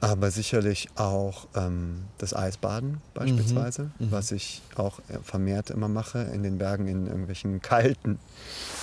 Aber 0.00 0.30
sicherlich 0.30 0.88
auch 0.94 1.48
ähm, 1.56 2.04
das 2.18 2.34
Eisbaden 2.34 3.00
beispielsweise, 3.14 3.90
mhm. 3.98 4.06
Mhm. 4.06 4.12
was 4.12 4.30
ich 4.30 4.62
auch 4.76 5.00
vermehrt 5.24 5.70
immer 5.70 5.88
mache 5.88 6.20
in 6.32 6.42
den 6.44 6.58
Bergen, 6.58 6.86
in 6.86 7.06
irgendwelchen 7.06 7.60
kalten 7.62 8.18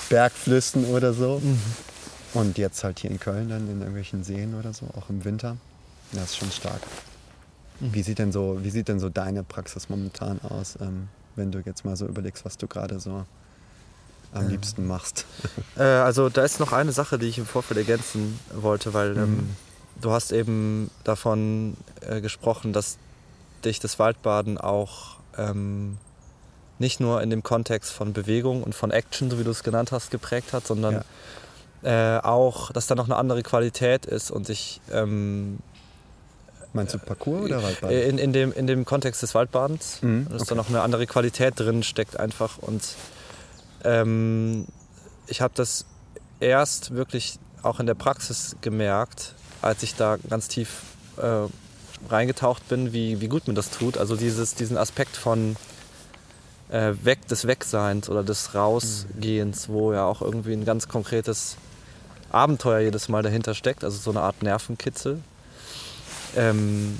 Bergflüssen 0.09 0.85
oder 0.85 1.13
so. 1.13 1.39
Mhm. 1.41 1.59
Und 2.33 2.57
jetzt 2.57 2.83
halt 2.83 2.99
hier 2.99 3.11
in 3.11 3.19
Köln 3.19 3.49
dann 3.49 3.69
in 3.69 3.79
irgendwelchen 3.79 4.25
Seen 4.25 4.55
oder 4.55 4.73
so, 4.73 4.87
auch 4.97 5.09
im 5.09 5.23
Winter. 5.23 5.55
Das 6.11 6.31
ist 6.31 6.37
schon 6.37 6.51
stark. 6.51 6.81
Mhm. 7.79 7.93
Wie, 7.93 8.03
sieht 8.03 8.19
denn 8.19 8.33
so, 8.33 8.59
wie 8.61 8.69
sieht 8.69 8.89
denn 8.89 8.99
so 8.99 9.07
deine 9.07 9.43
Praxis 9.43 9.87
momentan 9.87 10.41
aus, 10.41 10.77
ähm, 10.81 11.07
wenn 11.37 11.51
du 11.51 11.59
jetzt 11.59 11.85
mal 11.85 11.95
so 11.95 12.07
überlegst, 12.07 12.43
was 12.43 12.57
du 12.57 12.67
gerade 12.67 12.99
so 12.99 13.25
am 14.33 14.49
liebsten 14.49 14.85
machst? 14.85 15.25
Äh, 15.77 15.83
also 15.83 16.27
da 16.27 16.43
ist 16.43 16.59
noch 16.59 16.73
eine 16.73 16.91
Sache, 16.91 17.17
die 17.17 17.27
ich 17.27 17.37
im 17.37 17.45
Vorfeld 17.45 17.77
ergänzen 17.77 18.37
wollte, 18.53 18.93
weil 18.93 19.15
ähm, 19.17 19.35
mhm 19.35 19.55
du 20.01 20.11
hast 20.11 20.31
eben 20.31 20.89
davon 21.03 21.77
äh, 22.01 22.21
gesprochen, 22.21 22.73
dass 22.73 22.97
dich 23.63 23.79
das 23.79 23.99
Waldbaden 23.99 24.57
auch 24.57 25.17
ähm, 25.37 25.97
nicht 26.79 26.99
nur 26.99 27.21
in 27.21 27.29
dem 27.29 27.43
Kontext 27.43 27.91
von 27.91 28.13
Bewegung 28.13 28.63
und 28.63 28.75
von 28.75 28.91
Action, 28.91 29.29
so 29.29 29.39
wie 29.39 29.43
du 29.43 29.51
es 29.51 29.63
genannt 29.63 29.91
hast, 29.91 30.11
geprägt 30.11 30.53
hat, 30.53 30.67
sondern 30.67 31.03
ja. 31.83 32.17
äh, 32.17 32.21
auch, 32.21 32.71
dass 32.71 32.87
da 32.87 32.95
noch 32.95 33.05
eine 33.05 33.15
andere 33.15 33.43
Qualität 33.43 34.05
ist 34.05 34.31
und 34.31 34.49
ich. 34.49 34.81
Ähm, 34.91 35.59
Meinst 36.73 36.93
du 36.93 36.99
Parcours 36.99 37.45
oder 37.45 37.63
Waldbaden? 37.63 37.97
In, 37.97 38.17
in, 38.17 38.33
dem, 38.33 38.51
in 38.51 38.67
dem 38.67 38.83
Kontext 38.83 39.23
des 39.23 39.33
Waldbadens, 39.33 40.01
mhm, 40.01 40.27
dass 40.29 40.41
okay. 40.41 40.49
da 40.49 40.55
noch 40.55 40.67
eine 40.67 40.81
andere 40.81 41.07
Qualität 41.07 41.57
drin 41.57 41.83
steckt 41.83 42.19
einfach. 42.19 42.57
Und 42.57 42.83
ähm, 43.85 44.67
ich 45.27 45.39
habe 45.39 45.53
das 45.55 45.85
erst 46.41 46.93
wirklich 46.93 47.39
auch 47.63 47.79
in 47.79 47.85
der 47.85 47.93
Praxis 47.93 48.57
gemerkt, 48.59 49.35
als 49.61 49.83
ich 49.83 49.95
da 49.95 50.17
ganz 50.29 50.47
tief 50.47 50.81
äh, 51.17 51.47
reingetaucht 52.09 52.67
bin, 52.67 52.93
wie, 52.93 53.21
wie 53.21 53.27
gut 53.27 53.47
mir 53.47 53.53
das 53.53 53.69
tut. 53.69 53.97
Also 53.97 54.15
dieses, 54.15 54.55
diesen 54.55 54.77
Aspekt 54.77 55.15
von 55.15 55.55
äh, 56.69 56.93
weg, 57.03 57.27
des 57.27 57.47
Wegseins 57.47 58.09
oder 58.09 58.23
des 58.23 58.53
Rausgehens, 58.55 59.69
wo 59.69 59.93
ja 59.93 60.05
auch 60.05 60.21
irgendwie 60.21 60.53
ein 60.53 60.65
ganz 60.65 60.87
konkretes 60.87 61.57
Abenteuer 62.31 62.79
jedes 62.79 63.07
Mal 63.07 63.23
dahinter 63.23 63.53
steckt, 63.53 63.83
also 63.83 63.97
so 63.97 64.11
eine 64.11 64.21
Art 64.21 64.43
Nervenkitzel. 64.43 65.21
Ähm, 66.35 66.99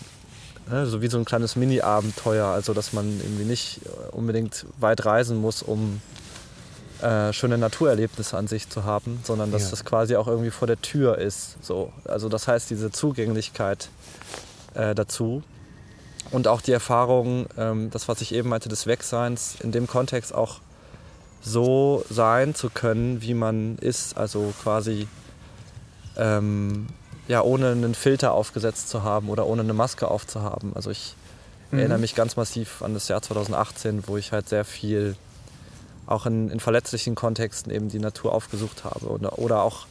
ne, 0.69 0.85
so 0.85 1.01
wie 1.01 1.07
so 1.07 1.17
ein 1.17 1.25
kleines 1.25 1.55
Mini-Abenteuer, 1.55 2.47
also 2.47 2.73
dass 2.73 2.93
man 2.93 3.19
irgendwie 3.19 3.43
nicht 3.43 3.81
unbedingt 4.11 4.65
weit 4.79 5.05
reisen 5.05 5.37
muss, 5.37 5.61
um 5.61 6.01
äh, 7.01 7.33
schöne 7.33 7.57
Naturerlebnisse 7.57 8.37
an 8.37 8.47
sich 8.47 8.69
zu 8.69 8.83
haben, 8.83 9.19
sondern 9.23 9.51
dass 9.51 9.63
ja. 9.63 9.69
das 9.71 9.85
quasi 9.85 10.15
auch 10.15 10.27
irgendwie 10.27 10.51
vor 10.51 10.67
der 10.67 10.81
Tür 10.81 11.17
ist. 11.17 11.57
So. 11.61 11.91
Also 12.05 12.29
das 12.29 12.47
heißt, 12.47 12.69
diese 12.69 12.91
Zugänglichkeit 12.91 13.89
äh, 14.73 14.95
dazu 14.95 15.43
und 16.31 16.47
auch 16.47 16.61
die 16.61 16.71
Erfahrung, 16.71 17.47
ähm, 17.57 17.89
das, 17.91 18.07
was 18.07 18.21
ich 18.21 18.33
eben 18.33 18.49
meinte, 18.49 18.69
des 18.69 18.87
Wegseins, 18.87 19.55
in 19.61 19.71
dem 19.71 19.87
Kontext 19.87 20.33
auch 20.33 20.59
so 21.41 22.03
sein 22.09 22.55
zu 22.55 22.69
können, 22.69 23.21
wie 23.21 23.33
man 23.33 23.77
ist, 23.77 24.17
also 24.17 24.53
quasi 24.63 25.07
ähm, 26.17 26.87
ja, 27.27 27.41
ohne 27.41 27.71
einen 27.71 27.95
Filter 27.95 28.33
aufgesetzt 28.33 28.89
zu 28.89 29.03
haben 29.03 29.29
oder 29.29 29.47
ohne 29.47 29.61
eine 29.61 29.73
Maske 29.73 30.07
aufzuhaben. 30.07 30.75
Also 30.75 30.91
ich 30.91 31.15
mhm. 31.71 31.79
erinnere 31.79 31.99
mich 31.99 32.15
ganz 32.15 32.35
massiv 32.35 32.81
an 32.81 32.93
das 32.93 33.07
Jahr 33.07 33.21
2018, 33.21 34.07
wo 34.07 34.17
ich 34.17 34.31
halt 34.31 34.49
sehr 34.49 34.65
viel 34.65 35.15
auch 36.07 36.25
in, 36.25 36.49
in 36.49 36.59
verletzlichen 36.59 37.15
Kontexten 37.15 37.71
eben 37.71 37.89
die 37.89 37.99
Natur 37.99 38.33
aufgesucht 38.33 38.83
habe 38.83 39.07
oder, 39.07 39.39
oder 39.39 39.63
auch 39.63 39.87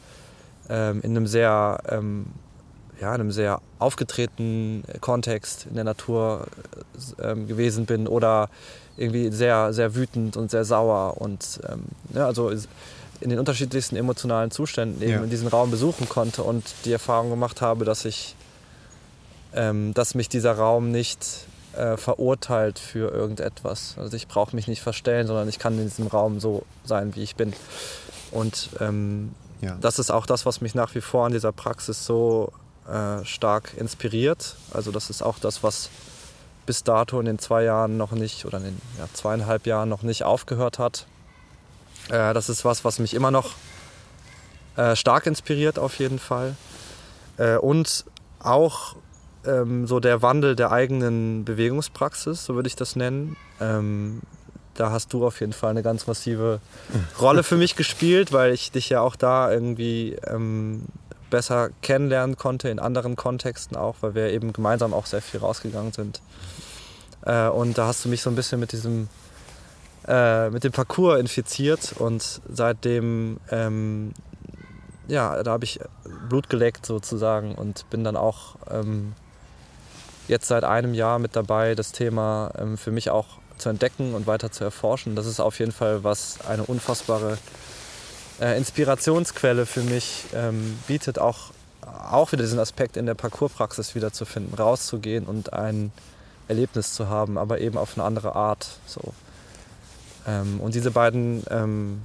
ähm, 0.69 1.01
in 1.03 1.11
einem 1.11 1.27
sehr, 1.27 1.79
ähm, 1.89 2.27
ja, 3.01 3.09
in 3.15 3.21
einem 3.21 3.33
sehr 3.33 3.61
aufgetretenen 3.79 4.85
Kontext 5.01 5.67
in 5.67 5.75
der 5.75 5.85
Natur 5.85 6.47
ähm, 7.21 7.49
gewesen 7.49 7.87
bin 7.87 8.07
oder 8.07 8.49
irgendwie 8.97 9.31
sehr, 9.31 9.73
sehr 9.73 9.95
wütend 9.95 10.37
und 10.37 10.51
sehr 10.51 10.65
sauer 10.65 11.21
und 11.21 11.61
ähm, 11.69 11.85
ja, 12.15 12.27
also 12.27 12.53
in 13.21 13.31
den 13.31 13.39
unterschiedlichsten 13.39 13.97
emotionalen 13.97 14.51
Zuständen 14.51 15.03
eben 15.03 15.13
ja. 15.13 15.25
in 15.25 15.31
diesem 15.31 15.49
Raum 15.49 15.71
besuchen 15.71 16.09
konnte 16.09 16.43
und 16.43 16.65
die 16.85 16.93
Erfahrung 16.93 17.31
gemacht 17.31 17.61
habe, 17.61 17.85
dass 17.85 18.05
ich, 18.05 18.37
ähm, 19.55 19.95
dass 19.95 20.15
mich 20.15 20.29
dieser 20.29 20.53
Raum 20.53 20.91
nicht 20.91 21.47
äh, 21.77 21.97
verurteilt 21.97 22.79
für 22.79 23.11
irgendetwas. 23.13 23.97
Also 23.99 24.17
ich 24.17 24.29
brauche 24.29 24.55
mich 24.55 24.69
nicht 24.69 24.83
verstellen, 24.83 25.27
sondern 25.27 25.49
ich 25.49 25.59
kann 25.59 25.79
in 25.79 25.85
diesem 25.85 26.07
Raum 26.07 26.41
so 26.41 26.65
sein, 26.85 27.15
wie 27.17 27.23
ich 27.23 27.37
bin. 27.37 27.53
Und 28.31 28.71
ähm, 28.81 29.35
ja. 29.61 29.77
das 29.81 29.99
ist 29.99 30.11
auch 30.11 30.27
das, 30.27 30.47
was 30.47 30.61
mich 30.61 30.75
nach 30.75 30.95
wie 30.95 31.01
vor 31.01 31.27
an 31.27 31.33
dieser 31.33 31.53
Praxis 31.53 32.05
so 32.05 32.53
äh, 32.89 33.25
stark 33.25 33.73
inspiriert. 33.77 34.57
Also 34.73 34.91
das 34.91 35.11
ist 35.11 35.23
auch 35.23 35.39
das, 35.39 35.63
was 35.63 35.91
bis 36.67 36.83
dato 36.83 37.21
in 37.21 37.27
den 37.27 37.39
zwei 37.39 37.65
Jahren 37.65 37.97
noch 37.97 38.13
nicht 38.13 38.45
oder 38.45 38.59
in 38.59 38.65
den 38.65 38.81
ja, 38.99 39.07
zweieinhalb 39.13 39.67
Jahren 39.67 39.89
noch 39.89 40.03
nicht 40.03 40.25
aufgehört 40.25 40.79
hat. 40.79 41.07
Äh, 42.09 42.35
das 42.35 42.49
ist 42.49 42.65
was, 42.65 42.85
was 42.85 42.99
mich 42.99 43.15
immer 43.15 43.31
noch 43.31 43.53
äh, 44.77 44.97
stark 44.97 45.27
inspiriert 45.27 45.79
auf 45.79 45.99
jeden 45.99 46.19
Fall. 46.19 46.57
Äh, 47.37 47.57
und 47.57 48.05
auch 48.41 48.97
ähm, 49.47 49.87
so 49.87 50.01
der 50.01 50.23
Wandel 50.23 50.57
der 50.57 50.73
eigenen 50.73 51.45
Bewegungspraxis, 51.45 52.45
so 52.45 52.55
würde 52.55 52.69
ich 52.69 52.77
das 52.77 52.97
nennen. 52.97 53.37
Ähm, 53.61 54.21
da 54.75 54.91
hast 54.91 55.13
du 55.13 55.25
auf 55.27 55.41
jeden 55.41 55.53
Fall 55.53 55.71
eine 55.71 55.83
ganz 55.83 56.07
massive 56.07 56.61
Rolle 57.21 57.43
für 57.43 57.57
mich 57.57 57.77
gespielt, 57.77 58.33
weil 58.33 58.53
ich 58.53 58.73
dich 58.73 58.89
ja 58.89 59.01
auch 59.01 59.17
da 59.17 59.53
irgendwie 59.53 60.17
ähm, 60.27 60.87
besser 61.31 61.71
kennenlernen 61.83 62.37
konnte, 62.37 62.69
in 62.69 62.79
anderen 62.79 63.17
Kontexten 63.17 63.77
auch, 63.77 63.97
weil 64.01 64.15
wir 64.15 64.31
eben 64.31 64.53
gemeinsam 64.53 64.93
auch 64.93 65.07
sehr 65.07 65.23
viel 65.23 65.41
rausgegangen 65.41 65.93
sind. 65.93 66.21
Äh, 67.23 67.49
und 67.49 67.79
da 67.79 67.87
hast 67.87 68.05
du 68.05 68.09
mich 68.09 68.23
so 68.23 68.31
ein 68.31 68.37
bisschen 68.37 68.61
mit 68.61 68.73
diesem 68.73 69.09
äh, 70.07 70.51
mit 70.51 70.65
dem 70.65 70.73
Parcours 70.73 71.19
infiziert 71.19 71.95
und 71.99 72.43
seitdem 72.49 73.39
ähm, 73.51 74.13
ja, 75.09 75.43
da 75.43 75.53
habe 75.53 75.65
ich 75.65 75.81
Blut 76.29 76.49
geleckt 76.49 76.87
sozusagen 76.87 77.55
und 77.55 77.89
bin 77.91 78.05
dann 78.05 78.17
auch 78.17 78.57
ähm, 78.71 79.15
jetzt 80.29 80.49
seit 80.49 80.65
einem 80.65 80.95
Jahr 80.95 81.19
mit 81.19 81.37
dabei, 81.37 81.75
das 81.75 81.93
Thema 81.93 82.51
ähm, 82.59 82.79
für 82.79 82.91
mich 82.91 83.11
auch 83.11 83.27
zu 83.59 83.69
entdecken 83.69 84.15
und 84.15 84.27
weiter 84.27 84.51
zu 84.51 84.65
erforschen. 84.65 85.17
Das 85.17 85.27
ist 85.27 85.41
auf 85.41 85.59
jeden 85.59 85.73
Fall 85.73 86.05
was 86.05 86.39
eine 86.49 86.65
unfassbare 86.65 87.39
äh, 88.41 88.57
Inspirationsquelle 88.57 89.67
für 89.67 89.83
mich 89.83 90.25
ähm, 90.35 90.79
bietet, 90.87 91.19
auch, 91.19 91.51
auch 91.83 92.33
wieder 92.33 92.43
diesen 92.43 92.59
Aspekt 92.59 92.97
in 92.97 93.07
der 93.07 93.15
Parcourspraxis 93.15 93.95
wiederzufinden, 93.95 94.55
rauszugehen 94.55 95.27
und 95.27 95.53
ein 95.53 95.93
Erlebnis 96.49 96.95
zu 96.95 97.09
haben, 97.09 97.39
aber 97.39 97.61
eben 97.61 97.79
auf 97.79 97.97
eine 97.97 98.05
andere 98.05 98.35
Art. 98.35 98.67
So. 98.87 99.15
Ähm, 100.27 100.61
und 100.61 100.75
diese 100.75 100.91
beiden 100.91 101.45
ähm, 101.51 102.03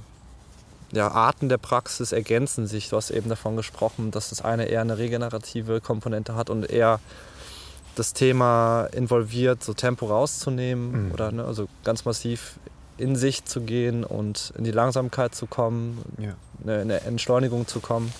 ja, 0.92 1.08
Arten 1.08 1.48
der 1.48 1.58
Praxis 1.58 2.12
ergänzen 2.12 2.66
sich. 2.66 2.88
Du 2.88 2.96
hast 2.96 3.10
eben 3.10 3.28
davon 3.28 3.56
gesprochen, 3.56 4.10
dass 4.10 4.30
das 4.30 4.42
eine 4.42 4.66
eher 4.66 4.80
eine 4.80 4.98
regenerative 4.98 5.80
Komponente 5.80 6.34
hat 6.34 6.50
und 6.50 6.68
eher 6.68 7.00
das 7.96 8.12
Thema 8.12 8.86
involviert, 8.92 9.62
so 9.62 9.74
Tempo 9.74 10.06
rauszunehmen 10.06 11.06
mhm. 11.06 11.12
oder 11.12 11.32
ne, 11.32 11.44
also 11.44 11.68
ganz 11.84 12.04
massiv 12.04 12.58
in 12.96 13.16
sich 13.16 13.44
zu 13.44 13.62
gehen 13.62 14.04
und 14.04 14.52
in 14.56 14.64
die 14.64 14.70
Langsamkeit 14.70 15.34
zu 15.34 15.46
kommen, 15.46 16.04
ja. 16.18 16.34
eine, 16.62 16.80
eine 16.80 17.00
Entschleunigung 17.02 17.66
zu 17.66 17.80
kommen. 17.80 18.12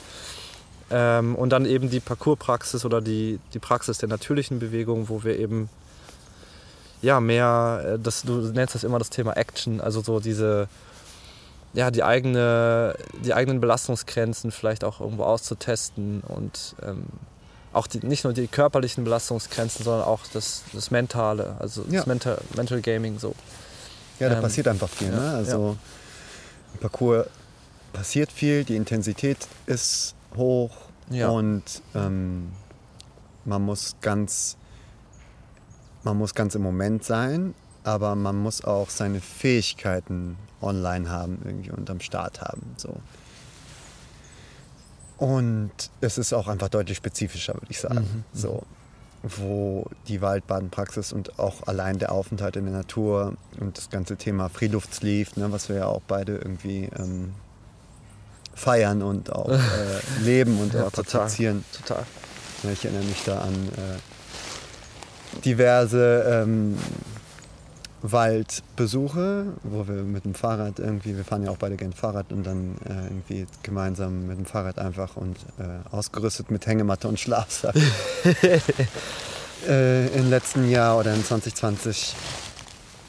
Ähm, 0.90 1.36
und 1.36 1.50
dann 1.50 1.66
eben 1.66 1.90
die 1.90 2.00
Parcourspraxis 2.00 2.84
oder 2.84 3.00
die, 3.00 3.38
die 3.54 3.58
Praxis 3.58 3.98
der 3.98 4.08
natürlichen 4.08 4.58
Bewegung, 4.58 5.08
wo 5.08 5.22
wir 5.22 5.38
eben 5.38 5.68
ja 7.02 7.20
mehr, 7.20 7.94
äh, 7.94 7.98
das, 7.98 8.22
du 8.22 8.38
nennst 8.52 8.74
das 8.74 8.84
immer 8.84 8.98
das 8.98 9.10
Thema 9.10 9.36
Action, 9.36 9.80
also 9.80 10.00
so 10.00 10.18
diese, 10.18 10.68
ja, 11.74 11.90
die, 11.90 12.02
eigene, 12.02 12.96
die 13.24 13.34
eigenen 13.34 13.60
Belastungsgrenzen 13.60 14.50
vielleicht 14.50 14.82
auch 14.82 15.00
irgendwo 15.00 15.24
auszutesten 15.24 16.22
und 16.26 16.74
ähm, 16.82 17.04
auch 17.72 17.86
die, 17.86 18.04
nicht 18.04 18.24
nur 18.24 18.32
die 18.32 18.48
körperlichen 18.48 19.04
Belastungsgrenzen, 19.04 19.84
sondern 19.84 20.04
auch 20.04 20.20
das, 20.32 20.64
das 20.72 20.90
Mentale, 20.90 21.56
also 21.58 21.84
ja. 21.88 21.98
das 21.98 22.06
Mental, 22.06 22.38
Mental 22.56 22.80
Gaming 22.80 23.18
so. 23.18 23.34
Ja, 24.18 24.28
da 24.28 24.36
ähm, 24.36 24.42
passiert 24.42 24.68
einfach 24.68 24.88
viel. 24.88 25.08
Ja, 25.08 25.16
ne? 25.16 25.30
Also 25.36 25.68
ja. 25.68 26.74
im 26.74 26.80
Parcours 26.80 27.26
passiert 27.92 28.32
viel, 28.32 28.64
die 28.64 28.76
Intensität 28.76 29.38
ist 29.66 30.14
hoch 30.36 30.76
und 31.10 31.64
ähm, 31.94 32.52
man 33.44 33.62
muss 33.62 33.96
ganz 34.00 34.56
man 36.02 36.16
muss 36.16 36.34
ganz 36.34 36.54
im 36.54 36.62
Moment 36.62 37.04
sein, 37.04 37.54
aber 37.84 38.14
man 38.14 38.36
muss 38.36 38.64
auch 38.64 38.90
seine 38.90 39.20
Fähigkeiten 39.20 40.36
online 40.62 41.10
haben 41.10 41.40
irgendwie 41.44 41.70
und 41.70 41.90
am 41.90 42.00
Start 42.00 42.40
haben. 42.40 42.74
So. 42.76 42.96
Und 45.20 45.70
es 46.00 46.16
ist 46.16 46.32
auch 46.32 46.48
einfach 46.48 46.70
deutlich 46.70 46.96
spezifischer, 46.96 47.52
würde 47.52 47.66
ich 47.68 47.78
sagen. 47.78 48.00
Mhm. 48.00 48.24
So, 48.32 48.62
wo 49.22 49.84
die 50.08 50.22
Waldbadenpraxis 50.22 51.12
und 51.12 51.38
auch 51.38 51.66
allein 51.66 51.98
der 51.98 52.10
Aufenthalt 52.10 52.56
in 52.56 52.64
der 52.64 52.72
Natur 52.72 53.34
und 53.60 53.76
das 53.76 53.90
ganze 53.90 54.16
Thema 54.16 54.48
Freeluftsleaf, 54.48 55.36
ne, 55.36 55.52
was 55.52 55.68
wir 55.68 55.76
ja 55.76 55.86
auch 55.86 56.00
beide 56.08 56.36
irgendwie 56.36 56.88
ähm, 56.98 57.34
feiern 58.54 59.02
und 59.02 59.30
auch 59.30 59.50
äh, 59.50 60.22
leben 60.22 60.58
und 60.58 60.72
ja, 60.72 60.86
auch 60.86 60.92
praktizieren. 60.92 61.66
Total. 61.76 62.06
Ja, 62.62 62.70
ich 62.70 62.82
erinnere 62.86 63.04
mich 63.04 63.22
da 63.24 63.40
an 63.40 63.52
äh, 63.52 65.40
diverse 65.44 66.44
ähm, 66.44 66.78
Waldbesuche, 68.02 69.46
wo 69.62 69.86
wir 69.86 70.02
mit 70.02 70.24
dem 70.24 70.34
Fahrrad 70.34 70.78
irgendwie, 70.78 71.16
wir 71.16 71.24
fahren 71.24 71.44
ja 71.44 71.50
auch 71.50 71.58
beide 71.58 71.76
gerne 71.76 71.94
Fahrrad 71.94 72.32
und 72.32 72.44
dann 72.44 72.76
äh, 72.86 73.06
irgendwie 73.06 73.46
gemeinsam 73.62 74.26
mit 74.26 74.38
dem 74.38 74.46
Fahrrad 74.46 74.78
einfach 74.78 75.16
und 75.16 75.36
äh, 75.58 75.94
ausgerüstet 75.94 76.50
mit 76.50 76.66
Hängematte 76.66 77.08
und 77.08 77.20
Schlafsack 77.20 77.76
äh, 79.68 80.06
im 80.16 80.30
letzten 80.30 80.70
Jahr 80.70 80.98
oder 80.98 81.14
in 81.14 81.22
2020 81.22 82.14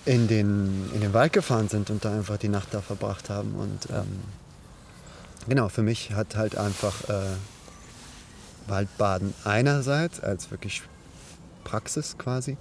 in 0.05 0.27
den, 0.27 0.89
in 0.93 1.01
den 1.01 1.13
Wald 1.13 1.31
gefahren 1.31 1.69
sind 1.69 1.89
und 1.89 2.03
da 2.03 2.13
einfach 2.13 2.37
die 2.37 2.49
Nacht 2.49 2.73
da 2.73 2.81
verbracht 2.81 3.29
haben. 3.29 3.55
Und 3.55 3.89
ähm, 3.91 4.19
genau, 5.47 5.69
für 5.69 5.83
mich 5.83 6.11
hat 6.13 6.35
halt 6.35 6.57
einfach 6.57 7.07
äh, 7.07 7.35
Waldbaden 8.67 9.33
einerseits 9.45 10.19
als 10.19 10.51
wirklich 10.51 10.81
Praxis 11.63 12.17
quasi 12.17 12.57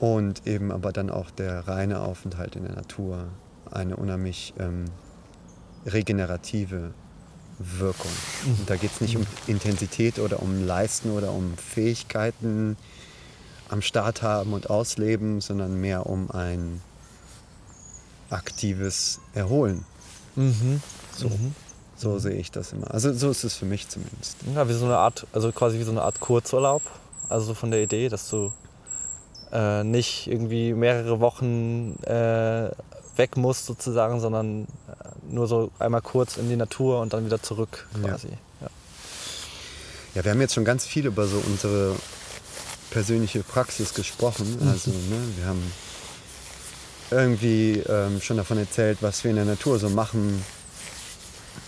und 0.00 0.46
eben 0.46 0.70
aber 0.70 0.92
dann 0.92 1.10
auch 1.10 1.30
der 1.30 1.66
reine 1.66 2.00
Aufenthalt 2.00 2.56
in 2.56 2.64
der 2.64 2.74
Natur 2.74 3.28
eine 3.70 3.96
unheimlich 3.96 4.54
ähm, 4.58 4.86
regenerative 5.86 6.92
Wirkung. 7.58 8.10
Mhm. 8.44 8.60
Und 8.60 8.70
da 8.70 8.76
geht 8.76 8.92
es 8.92 9.00
nicht 9.00 9.16
um 9.16 9.26
Intensität 9.46 10.18
oder 10.18 10.42
um 10.42 10.64
Leisten 10.64 11.10
oder 11.10 11.32
um 11.32 11.56
Fähigkeiten 11.56 12.76
am 13.68 13.82
Start 13.82 14.22
haben 14.22 14.52
und 14.52 14.70
ausleben, 14.70 15.40
sondern 15.40 15.80
mehr 15.80 16.06
um 16.06 16.30
ein 16.30 16.80
aktives 18.30 19.20
Erholen. 19.34 19.84
Mhm. 20.36 20.80
So, 21.14 21.28
mhm. 21.28 21.54
so 21.96 22.18
sehe 22.18 22.36
ich 22.36 22.50
das 22.50 22.72
immer. 22.72 22.92
Also 22.92 23.12
so 23.12 23.30
ist 23.30 23.44
es 23.44 23.56
für 23.56 23.66
mich 23.66 23.88
zumindest. 23.88 24.36
Ja, 24.54 24.68
wie 24.68 24.72
so 24.72 24.84
eine 24.84 24.96
Art, 24.96 25.26
also 25.32 25.50
quasi 25.52 25.78
wie 25.78 25.84
so 25.84 25.90
eine 25.90 26.02
Art 26.02 26.20
Kurzurlaub. 26.20 26.82
Also 27.28 27.54
von 27.54 27.70
der 27.70 27.82
Idee, 27.82 28.08
dass 28.08 28.30
du 28.30 28.52
äh, 29.52 29.84
nicht 29.84 30.26
irgendwie 30.26 30.72
mehrere 30.72 31.20
Wochen 31.20 31.96
äh, 32.04 32.70
weg 33.16 33.36
muss 33.36 33.66
sozusagen, 33.66 34.20
sondern 34.20 34.64
äh, 34.64 34.66
nur 35.30 35.46
so 35.46 35.70
einmal 35.78 36.02
kurz 36.02 36.36
in 36.36 36.48
die 36.48 36.56
Natur 36.56 37.00
und 37.00 37.12
dann 37.12 37.26
wieder 37.26 37.42
zurück 37.42 37.88
quasi. 38.00 38.28
Ja. 38.28 38.36
Ja. 38.60 38.68
ja, 40.14 40.24
wir 40.24 40.32
haben 40.32 40.40
jetzt 40.40 40.54
schon 40.54 40.64
ganz 40.64 40.86
viel 40.86 41.06
über 41.06 41.26
so 41.26 41.42
unsere 41.46 41.96
persönliche 42.90 43.42
Praxis 43.42 43.94
gesprochen. 43.94 44.58
Mhm. 44.60 44.68
Also 44.68 44.90
ne, 44.90 45.20
wir 45.36 45.46
haben 45.46 45.72
irgendwie 47.10 47.82
ähm, 47.88 48.20
schon 48.20 48.36
davon 48.36 48.58
erzählt, 48.58 48.98
was 49.00 49.24
wir 49.24 49.30
in 49.30 49.36
der 49.36 49.44
Natur 49.44 49.78
so 49.78 49.88
machen. 49.88 50.44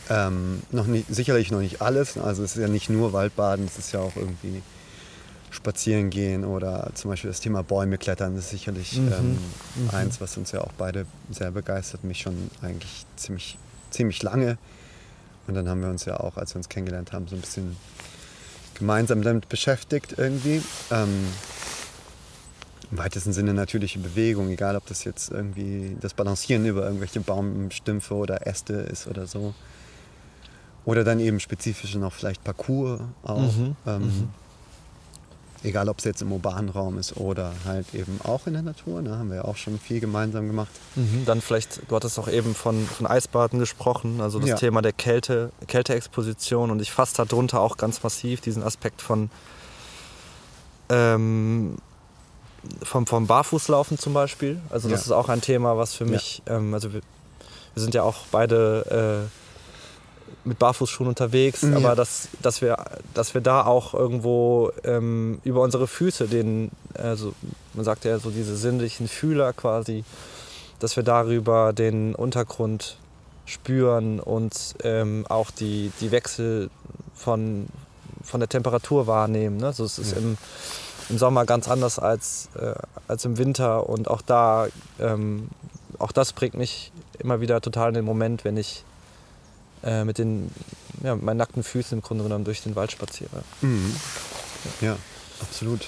Ähm, 0.09 0.63
noch 0.71 0.87
nicht, 0.87 1.07
sicherlich 1.09 1.51
noch 1.51 1.61
nicht 1.61 1.81
alles. 1.81 2.19
Also 2.19 2.43
es 2.43 2.57
ist 2.57 2.63
ja 2.63 2.69
nicht 2.69 2.91
nur 2.91 3.13
Waldbaden, 3.13 3.67
es 3.67 3.79
ist 3.79 3.93
ja 3.93 4.01
auch 4.01 4.17
irgendwie 4.17 4.63
spazieren 5.50 6.11
gehen 6.11 6.45
oder 6.45 6.90
zum 6.95 7.11
Beispiel 7.11 7.30
das 7.30 7.40
Thema 7.40 7.62
Bäume 7.62 7.99
klettern 7.99 8.37
ist 8.37 8.50
sicherlich 8.50 8.97
mhm. 8.97 9.12
Ähm, 9.12 9.38
mhm. 9.76 9.90
eins, 9.90 10.21
was 10.21 10.37
uns 10.37 10.52
ja 10.52 10.61
auch 10.61 10.73
beide 10.78 11.07
sehr 11.30 11.50
begeistert, 11.50 12.04
mich 12.04 12.21
schon 12.21 12.50
eigentlich 12.62 13.04
ziemlich, 13.16 13.59
ziemlich 13.90 14.23
lange. 14.23 14.59
Und 15.47 15.54
dann 15.54 15.69
haben 15.69 15.83
wir 15.83 15.88
uns 15.88 16.04
ja 16.04 16.21
auch, 16.21 16.37
als 16.37 16.54
wir 16.54 16.59
uns 16.59 16.69
kennengelernt 16.69 17.13
haben, 17.13 17.26
so 17.26 17.34
ein 17.34 17.41
bisschen 17.41 17.76
gemeinsam 18.75 19.23
damit 19.23 19.49
beschäftigt 19.49 20.15
irgendwie. 20.17 20.63
Ähm, 20.93 21.26
Im 22.93 22.99
weitesten 22.99 23.32
Sinne 23.32 23.52
natürliche 23.52 23.99
Bewegung, 23.99 24.50
egal 24.50 24.76
ob 24.76 24.86
das 24.86 25.02
jetzt 25.04 25.30
irgendwie 25.30 25.97
das 26.00 26.15
Balancieren 26.15 26.65
über 26.65 26.84
irgendwelche 26.84 27.21
Baumstümpfe 27.21 28.15
oder 28.15 28.47
Äste 28.47 28.75
ist 28.75 29.08
oder 29.08 29.26
so. 29.26 29.54
Oder 30.84 31.04
dann 31.04 31.21
eben 31.21 31.41
spezifisch 31.41 31.95
noch 31.97 32.13
vielleicht 32.13 32.45
Parcours 32.45 33.00
auch. 33.25 33.56
Mhm. 33.56 33.76
Ähm, 33.86 34.02
mhm. 34.02 34.28
Egal, 35.63 35.91
ob 35.91 35.99
es 35.99 36.05
jetzt 36.05 36.23
im 36.23 36.33
urbanen 36.33 36.71
Raum 36.71 36.99
ist 36.99 37.19
oder 37.19 37.53
halt 37.67 37.93
eben 37.93 38.19
auch 38.25 38.47
in 38.47 38.55
der 38.55 38.63
Natur. 38.63 39.03
Da 39.03 39.11
ne, 39.11 39.19
haben 39.19 39.29
wir 39.29 39.37
ja 39.37 39.45
auch 39.45 39.57
schon 39.57 39.79
viel 39.79 40.01
gemeinsam 40.01 40.47
gemacht. 40.47 40.71
Mhm, 40.97 41.25
dann 41.27 41.43
vielleicht, 41.43 41.83
du 41.89 41.97
hattest 41.97 42.19
auch 42.19 42.29
eben 42.29 42.55
von, 42.55 42.87
von 42.87 43.07
Eisbaden 43.07 43.59
gesprochen, 43.59 44.23
also 44.23 44.39
das 44.39 44.49
ja. 44.49 44.57
Thema 44.57 44.81
der 44.81 44.95
Kälte, 44.95 45.51
Kälteexposition. 45.67 46.71
Und 46.71 46.81
ich 46.81 46.91
fasse 46.91 47.25
darunter 47.25 47.61
auch 47.61 47.77
ganz 47.77 48.03
massiv 48.03 48.41
diesen 48.41 48.63
Aspekt 48.63 49.03
von 49.03 49.31
ähm, 50.89 51.77
vom, 52.83 53.07
vom 53.07 53.27
Barfußlaufen 53.27 53.99
zum 53.99 54.15
Beispiel. 54.15 54.61
Also 54.71 54.89
das 54.89 55.01
ja. 55.01 55.07
ist 55.07 55.13
auch 55.13 55.29
ein 55.29 55.41
Thema, 55.41 55.77
was 55.77 55.95
für 55.95 56.05
mich, 56.05 56.43
ja. 56.47 56.57
ähm, 56.57 56.75
also 56.75 56.93
wir, 56.93 57.01
wir, 57.75 57.83
sind 57.83 57.95
ja 57.95 58.03
auch 58.03 58.27
beide 58.31 59.29
äh, 59.29 59.50
mit 60.45 60.58
Barfußschuhen 60.58 61.08
unterwegs, 61.08 61.62
ja. 61.62 61.76
aber 61.76 61.95
dass, 61.95 62.28
dass, 62.43 62.62
wir, 62.62 62.76
dass 63.14 63.34
wir 63.34 63.40
da 63.40 63.64
auch 63.64 63.95
irgendwo 63.95 64.71
ähm, 64.84 65.40
über 65.45 65.60
unsere 65.60 65.86
Füße, 65.86 66.28
den, 66.28 66.71
also 66.95 67.34
man 67.75 67.84
sagt 67.84 68.04
ja 68.04 68.19
so 68.19 68.30
diese 68.30 68.56
sinnlichen 68.56 69.08
Fühler 69.08 69.52
quasi, 69.52 70.04
dass 70.78 70.97
wir 70.97 71.02
darüber 71.02 71.73
den 71.73 72.14
Untergrund 72.14 72.97
spüren 73.45 74.21
und 74.21 74.75
ähm, 74.82 75.26
auch 75.28 75.50
die, 75.50 75.93
die 76.00 76.10
Wechsel 76.10 76.71
von, 77.14 77.66
von 78.23 78.40
der 78.40 78.49
Temperatur 78.49 79.06
wahrnehmen. 79.06 79.58
Ne? 79.58 79.66
Also 79.66 79.84
es 79.84 79.99
ist 79.99 80.12
ja. 80.12 80.19
im, 80.19 80.38
im 81.10 81.19
Sommer 81.19 81.45
ganz 81.45 81.69
anders 81.69 81.99
als, 81.99 82.49
äh, 82.58 82.75
als 83.08 83.25
im 83.25 83.38
Winter 83.38 83.88
und 83.88 84.08
auch 84.08 84.23
da, 84.23 84.69
ähm, 84.99 85.49
auch 85.99 86.12
das 86.12 86.32
bringt 86.32 86.54
mich 86.54 86.93
immer 87.19 87.40
wieder 87.40 87.60
total 87.60 87.88
in 87.88 87.95
den 87.95 88.04
Moment, 88.04 88.45
wenn 88.45 88.56
ich 88.56 88.84
äh, 89.82 90.04
mit 90.04 90.19
den 90.19 90.50
ja, 91.02 91.14
mit 91.14 91.25
meinen 91.25 91.38
nackten 91.38 91.62
Füßen 91.62 91.99
im 91.99 92.02
Grunde 92.02 92.25
genommen 92.25 92.45
durch 92.45 92.62
den 92.62 92.76
Wald 92.76 92.93
spaziere. 92.93 93.43
Mhm. 93.62 93.95
Ja. 94.80 94.97
absolut. 95.40 95.86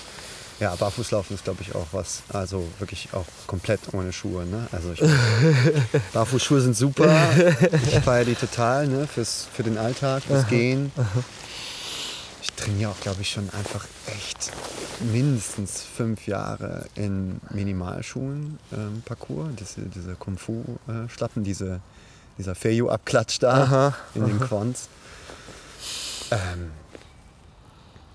Ja, 0.61 0.77
Barfußlaufen 0.77 1.35
ist, 1.35 1.45
glaube 1.45 1.63
ich, 1.63 1.75
auch 1.75 1.89
was. 1.91 2.23
Also 2.29 2.69
wirklich 2.79 3.09
auch 3.13 3.27
komplett 3.47 3.81
ohne 3.93 4.13
Schuhe. 4.13 4.47
Ne? 4.47 4.69
Also 4.71 4.93
ich, 4.93 5.03
Barfußschuhe 6.13 6.61
sind 6.61 6.77
super. 6.77 7.13
Ich 7.89 7.99
feiere 7.99 8.27
die 8.27 8.37
total 8.37 8.87
ne? 8.87 9.09
Fürs, 9.09 9.49
für 9.53 9.65
den 9.65 9.77
Alltag, 9.77 10.23
fürs 10.23 10.47
Gehen. 10.47 10.93
Ich 12.43 12.53
trainiere 12.53 12.91
auch, 12.91 13.01
glaube 13.01 13.23
ich, 13.23 13.31
schon 13.31 13.51
einfach 13.51 13.87
echt 14.07 14.53
mindestens 15.13 15.83
fünf 15.83 16.29
Jahre 16.29 16.87
in 16.95 17.41
Minimalschuhen 17.51 18.61
ähm, 18.73 19.03
Parcours. 19.05 19.49
Diese, 19.59 19.81
diese 19.83 20.15
Kung-Fu-Schlappen, 20.15 21.43
diese 21.43 21.81
dieser 22.39 22.55
Feju-Abklatsch 22.55 23.39
da 23.41 23.63
aha, 23.65 23.95
in 24.15 24.27
den 24.27 24.41
Quants. 24.49 24.89
Ähm, 26.31 26.71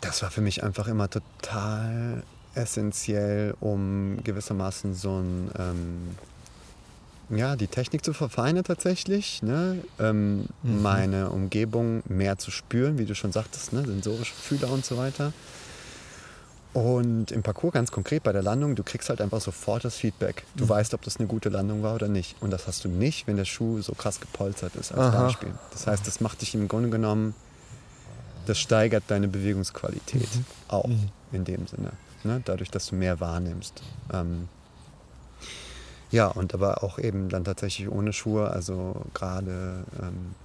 das 0.01 0.21
war 0.21 0.32
für 0.32 0.41
mich 0.41 0.63
einfach 0.63 0.88
immer 0.88 1.10
total 1.10 2.23
essentiell, 2.56 3.56
um 3.60 4.17
gewissermaßen 4.23 4.93
so 4.93 5.19
ein, 5.19 5.51
ähm, 5.58 7.38
ja, 7.38 7.56
die 7.56 7.67
Technik 7.67 8.03
zu 8.03 8.13
verfeinern 8.13 8.63
tatsächlich, 8.63 9.43
ne? 9.43 9.84
Ähm, 9.99 10.47
mhm. 10.63 10.82
meine 10.82 11.30
Umgebung 11.30 12.03
mehr 12.08 12.38
zu 12.38 12.51
spüren, 12.51 12.97
wie 12.97 13.06
du 13.06 13.15
schon 13.15 13.32
sagtest, 13.32 13.73
ne? 13.73 13.86
sensorische 13.86 14.34
Fühler 14.34 14.71
und 14.71 14.86
so 14.86 14.97
weiter. 14.97 15.34
Und 16.77 17.31
im 17.31 17.41
Parcours 17.41 17.73
ganz 17.73 17.91
konkret 17.91 18.21
bei 18.21 18.31
der 18.31 18.43
Landung, 18.43 18.75
du 18.75 18.83
kriegst 18.83 19.09
halt 19.09 19.19
einfach 19.19 19.41
sofort 19.41 19.83
das 19.83 19.95
Feedback. 19.95 20.43
Du 20.55 20.65
mhm. 20.65 20.69
weißt, 20.69 20.93
ob 20.93 21.01
das 21.01 21.17
eine 21.17 21.25
gute 21.25 21.49
Landung 21.49 21.81
war 21.81 21.95
oder 21.95 22.07
nicht. 22.07 22.35
Und 22.39 22.51
das 22.51 22.67
hast 22.67 22.85
du 22.85 22.87
nicht, 22.87 23.25
wenn 23.25 23.35
der 23.35 23.45
Schuh 23.45 23.81
so 23.81 23.93
krass 23.93 24.19
gepolstert 24.19 24.75
ist 24.75 24.91
als 24.91 25.01
Aha. 25.01 25.23
Beispiel. 25.23 25.49
Das 25.71 25.87
heißt, 25.87 26.05
das 26.05 26.21
macht 26.21 26.43
dich 26.43 26.53
im 26.53 26.67
Grunde 26.67 26.91
genommen, 26.91 27.33
das 28.45 28.59
steigert 28.59 29.05
deine 29.07 29.27
Bewegungsqualität 29.27 30.35
mhm. 30.35 30.45
auch 30.67 30.85
mhm. 30.85 31.09
in 31.31 31.45
dem 31.45 31.65
Sinne. 31.65 31.93
Ne? 32.23 32.43
Dadurch, 32.45 32.69
dass 32.69 32.85
du 32.85 32.95
mehr 32.95 33.19
wahrnimmst. 33.19 33.81
Ähm, 34.13 34.47
ja, 36.11 36.27
und 36.27 36.53
aber 36.53 36.83
auch 36.83 36.99
eben 36.99 37.29
dann 37.29 37.43
tatsächlich 37.43 37.89
ohne 37.89 38.13
Schuhe, 38.13 38.51
also 38.51 39.01
gerade 39.15 39.83
ähm, 39.99 40.35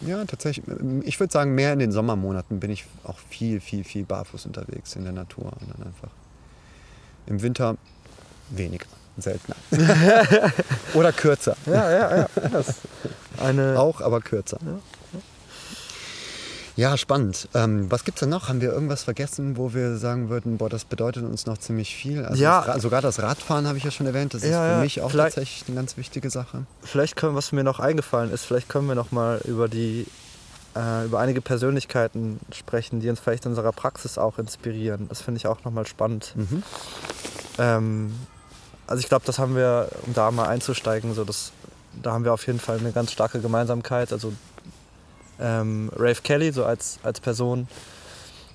ja, 0.00 0.24
tatsächlich. 0.24 0.66
Ich 1.04 1.18
würde 1.20 1.32
sagen, 1.32 1.54
mehr 1.54 1.72
in 1.72 1.78
den 1.78 1.92
Sommermonaten 1.92 2.60
bin 2.60 2.70
ich 2.70 2.84
auch 3.04 3.18
viel, 3.18 3.60
viel, 3.60 3.84
viel 3.84 4.04
barfuß 4.04 4.46
unterwegs 4.46 4.96
in 4.96 5.04
der 5.04 5.12
Natur. 5.12 5.44
Und 5.44 5.70
dann 5.72 5.86
einfach 5.86 6.10
im 7.26 7.40
Winter 7.42 7.76
weniger, 8.50 8.86
seltener. 9.16 9.56
Oder 10.94 11.12
kürzer. 11.12 11.56
Ja, 11.66 11.90
ja, 11.90 12.16
ja. 12.16 12.28
eine 13.42 13.78
auch, 13.78 14.00
aber 14.00 14.20
kürzer. 14.20 14.58
Ja, 14.64 14.78
Ja, 16.76 16.96
spannend. 16.96 17.48
Ähm, 17.54 17.88
was 17.90 18.04
gibt 18.04 18.16
es 18.18 18.20
da 18.20 18.26
noch? 18.26 18.48
Haben 18.48 18.60
wir 18.60 18.72
irgendwas 18.72 19.04
vergessen, 19.04 19.56
wo 19.56 19.74
wir 19.74 19.96
sagen 19.96 20.28
würden, 20.28 20.58
boah, 20.58 20.68
das 20.68 20.84
bedeutet 20.84 21.22
uns 21.24 21.46
noch 21.46 21.56
ziemlich 21.58 21.94
viel? 21.94 22.24
Also 22.24 22.42
Ja. 22.42 22.62
das, 22.66 22.82
sogar 22.82 23.00
das 23.00 23.22
Radfahren 23.22 23.68
habe 23.68 23.78
ich 23.78 23.84
ja 23.84 23.92
schon 23.92 24.06
erwähnt. 24.06 24.34
Das 24.34 24.42
ist 24.42 24.50
Ja, 24.50 24.62
für 24.64 24.70
ja, 24.72 24.78
mich 24.80 25.00
auch 25.00 25.10
vielleicht- 25.10 25.36
tatsächlich 25.36 25.68
eine 25.68 25.76
ganz 25.76 25.96
wichtige 25.96 26.30
Sache. 26.30 26.64
Vielleicht 26.82 27.14
können, 27.14 27.36
was 27.36 27.52
mir 27.52 27.62
noch 27.62 27.78
eingefallen 27.78 28.32
ist, 28.32 28.44
vielleicht 28.44 28.68
können 28.68 28.88
wir 28.88 28.96
noch 28.96 29.12
mal 29.12 29.40
über 29.44 29.68
die 29.68 30.06
äh, 30.76 31.04
über 31.04 31.20
einige 31.20 31.40
Persönlichkeiten 31.40 32.40
sprechen, 32.52 32.98
die 32.98 33.08
uns 33.08 33.20
vielleicht 33.20 33.44
in 33.44 33.52
unserer 33.52 33.70
Praxis 33.70 34.18
auch 34.18 34.38
inspirieren. 34.40 35.06
Das 35.08 35.20
finde 35.22 35.38
ich 35.38 35.46
auch 35.46 35.62
noch 35.64 35.70
mal 35.70 35.86
spannend. 35.86 36.32
Mhm. 36.34 36.64
Ähm, 37.58 38.12
also 38.88 38.98
ich 39.00 39.08
glaube, 39.08 39.24
das 39.24 39.38
haben 39.38 39.54
wir, 39.54 39.88
um 40.04 40.14
da 40.14 40.32
mal 40.32 40.48
einzusteigen, 40.48 41.14
so 41.14 41.24
das, 41.24 41.52
da 42.02 42.10
haben 42.12 42.24
wir 42.24 42.32
auf 42.34 42.44
jeden 42.48 42.58
Fall 42.58 42.78
eine 42.78 42.90
ganz 42.90 43.12
starke 43.12 43.38
Gemeinsamkeit. 43.38 44.12
Also 44.12 44.32
ähm, 45.40 45.90
Rafe 45.96 46.22
Kelly 46.22 46.52
so 46.52 46.64
als, 46.64 46.98
als 47.02 47.20
Person, 47.20 47.68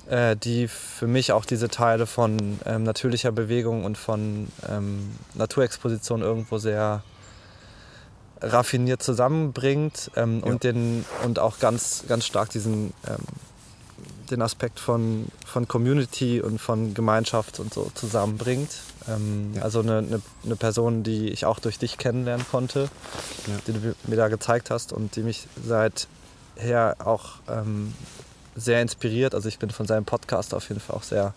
äh, 0.10 0.36
die 0.36 0.68
für 0.68 1.08
mich 1.08 1.32
auch 1.32 1.46
diese 1.46 1.70
Teile 1.70 2.06
von 2.06 2.60
ähm, 2.65 2.84
natürlicher 2.84 3.32
Bewegung 3.32 3.86
und 3.86 3.98
von 3.98 4.48
ähm, 4.70 5.12
Naturexposition 5.36 6.22
irgendwo 6.22 6.58
sehr 6.58 7.04
raffiniert 8.42 9.04
zusammenbringt 9.04 10.12
ähm, 10.15 10.42
Ja. 10.44 10.52
und, 10.52 10.63
den, 10.63 11.06
und 11.26 11.39
auch 11.39 11.60
ganz, 11.60 12.06
ganz 12.08 12.26
stark 12.26 12.50
diesen 12.50 12.94
ähm, 13.08 13.18
den 14.32 14.42
Aspekt 14.44 14.80
von, 14.80 15.26
von 15.44 15.68
Community 15.68 16.39
und 16.39 16.60
von 16.62 16.94
Gemeinschaft 16.94 17.60
und 17.60 17.74
so 17.74 17.92
zusammenbringt. 17.96 18.70
Ähm, 19.08 19.54
Ja. 19.56 19.63
Also 19.63 19.80
eine, 19.82 19.98
eine, 19.98 20.22
eine 20.46 20.56
Person, 20.56 21.02
die 21.04 21.30
ich 21.30 21.46
auch 21.46 21.60
durch 21.60 21.80
dich 21.80 21.98
kennenlernen 21.98 22.46
konnte, 22.50 22.89
Ja. 23.48 23.54
die 23.68 23.74
du 23.74 23.96
mir 24.08 24.15
da 24.15 24.28
gezeigt 24.28 24.70
hast 24.70 24.94
und 24.94 25.15
die 25.15 25.24
mich 25.24 25.48
seither 26.60 26.95
auch 27.04 27.36
ähm, 27.48 27.93
sehr 28.56 28.82
inspiriert. 28.82 29.34
Also 29.34 29.48
ich 29.50 29.60
bin 29.60 29.69
von 29.69 29.88
seinem 29.88 30.06
Podcast 30.06 30.54
auf 30.54 30.67
jeden 30.69 30.82
Fall 30.82 30.95
auch 30.95 31.04
sehr 31.04 31.34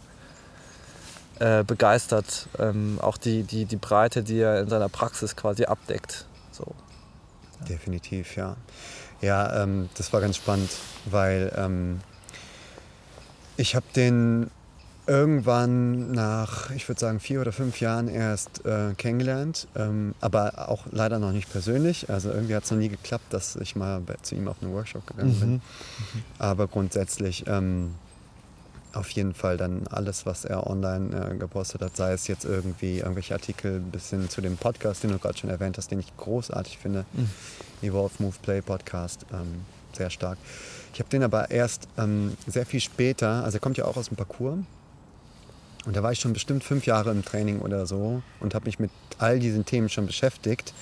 äh, 1.38 1.64
begeistert. 1.64 2.48
Ähm, 2.58 2.98
auch 3.00 3.16
die, 3.16 3.42
die, 3.44 3.64
die 3.64 3.76
Breite, 3.76 4.22
die 4.22 4.40
er 4.40 4.60
in 4.60 4.68
seiner 4.68 4.88
Praxis 4.88 5.36
quasi 5.36 5.64
abdeckt. 5.64 6.26
So. 6.50 6.66
Definitiv, 7.68 8.36
ja. 8.36 8.56
Ja, 9.20 9.62
ähm, 9.62 9.88
das 9.96 10.12
war 10.12 10.20
ganz 10.20 10.36
spannend, 10.36 10.70
weil 11.04 11.52
ähm, 11.56 12.00
ich 13.56 13.76
habe 13.76 13.86
den 13.94 14.50
irgendwann 15.06 16.12
nach, 16.12 16.70
ich 16.70 16.88
würde 16.88 17.00
sagen, 17.00 17.18
vier 17.20 17.40
oder 17.40 17.52
fünf 17.52 17.80
Jahren 17.80 18.08
erst 18.08 18.64
äh, 18.64 18.94
kennengelernt, 18.96 19.66
ähm, 19.74 20.14
aber 20.20 20.68
auch 20.68 20.86
leider 20.90 21.18
noch 21.18 21.32
nicht 21.32 21.50
persönlich. 21.50 22.08
Also 22.08 22.30
irgendwie 22.30 22.54
hat 22.54 22.64
es 22.64 22.70
noch 22.70 22.78
nie 22.78 22.88
geklappt, 22.88 23.32
dass 23.32 23.56
ich 23.56 23.74
mal 23.74 24.00
bei, 24.00 24.14
zu 24.22 24.34
ihm 24.34 24.46
auf 24.48 24.62
einen 24.62 24.72
Workshop 24.72 25.06
gegangen 25.06 25.40
bin. 25.40 25.62
Aber 26.38 26.68
grundsätzlich 26.68 27.44
ähm, 27.48 27.94
auf 28.92 29.10
jeden 29.10 29.34
Fall 29.34 29.56
dann 29.56 29.86
alles, 29.90 30.26
was 30.26 30.44
er 30.44 30.66
online 30.68 31.32
äh, 31.32 31.36
gepostet 31.36 31.80
hat, 31.80 31.96
sei 31.96 32.12
es 32.12 32.28
jetzt 32.28 32.44
irgendwie 32.44 32.98
irgendwelche 32.98 33.34
Artikel 33.34 33.80
bis 33.80 34.10
hin 34.10 34.28
zu 34.28 34.40
dem 34.40 34.56
Podcast, 34.56 35.02
den 35.02 35.10
du 35.10 35.18
gerade 35.18 35.36
schon 35.36 35.50
erwähnt 35.50 35.78
hast, 35.78 35.90
den 35.90 35.98
ich 36.00 36.16
großartig 36.16 36.78
finde. 36.78 37.04
Evolve 37.82 38.14
Move 38.22 38.36
Play 38.42 38.60
Podcast, 38.62 39.26
ähm, 39.32 39.62
sehr 39.96 40.10
stark. 40.10 40.38
Ich 40.94 41.00
habe 41.00 41.10
den 41.10 41.22
aber 41.22 41.50
erst 41.50 41.88
ähm, 41.98 42.36
sehr 42.46 42.66
viel 42.66 42.80
später, 42.80 43.42
also 43.44 43.56
er 43.56 43.60
kommt 43.60 43.78
ja 43.78 43.86
auch 43.86 43.96
aus 43.96 44.08
dem 44.08 44.16
Parcours. 44.16 44.58
Und 45.84 45.96
da 45.96 46.02
war 46.02 46.12
ich 46.12 46.20
schon 46.20 46.32
bestimmt 46.32 46.62
fünf 46.64 46.86
Jahre 46.86 47.10
im 47.10 47.24
Training 47.24 47.60
oder 47.60 47.86
so 47.86 48.22
und 48.40 48.54
habe 48.54 48.66
mich 48.66 48.78
mit 48.78 48.90
all 49.18 49.38
diesen 49.38 49.64
Themen 49.64 49.88
schon 49.88 50.06
beschäftigt 50.06 50.72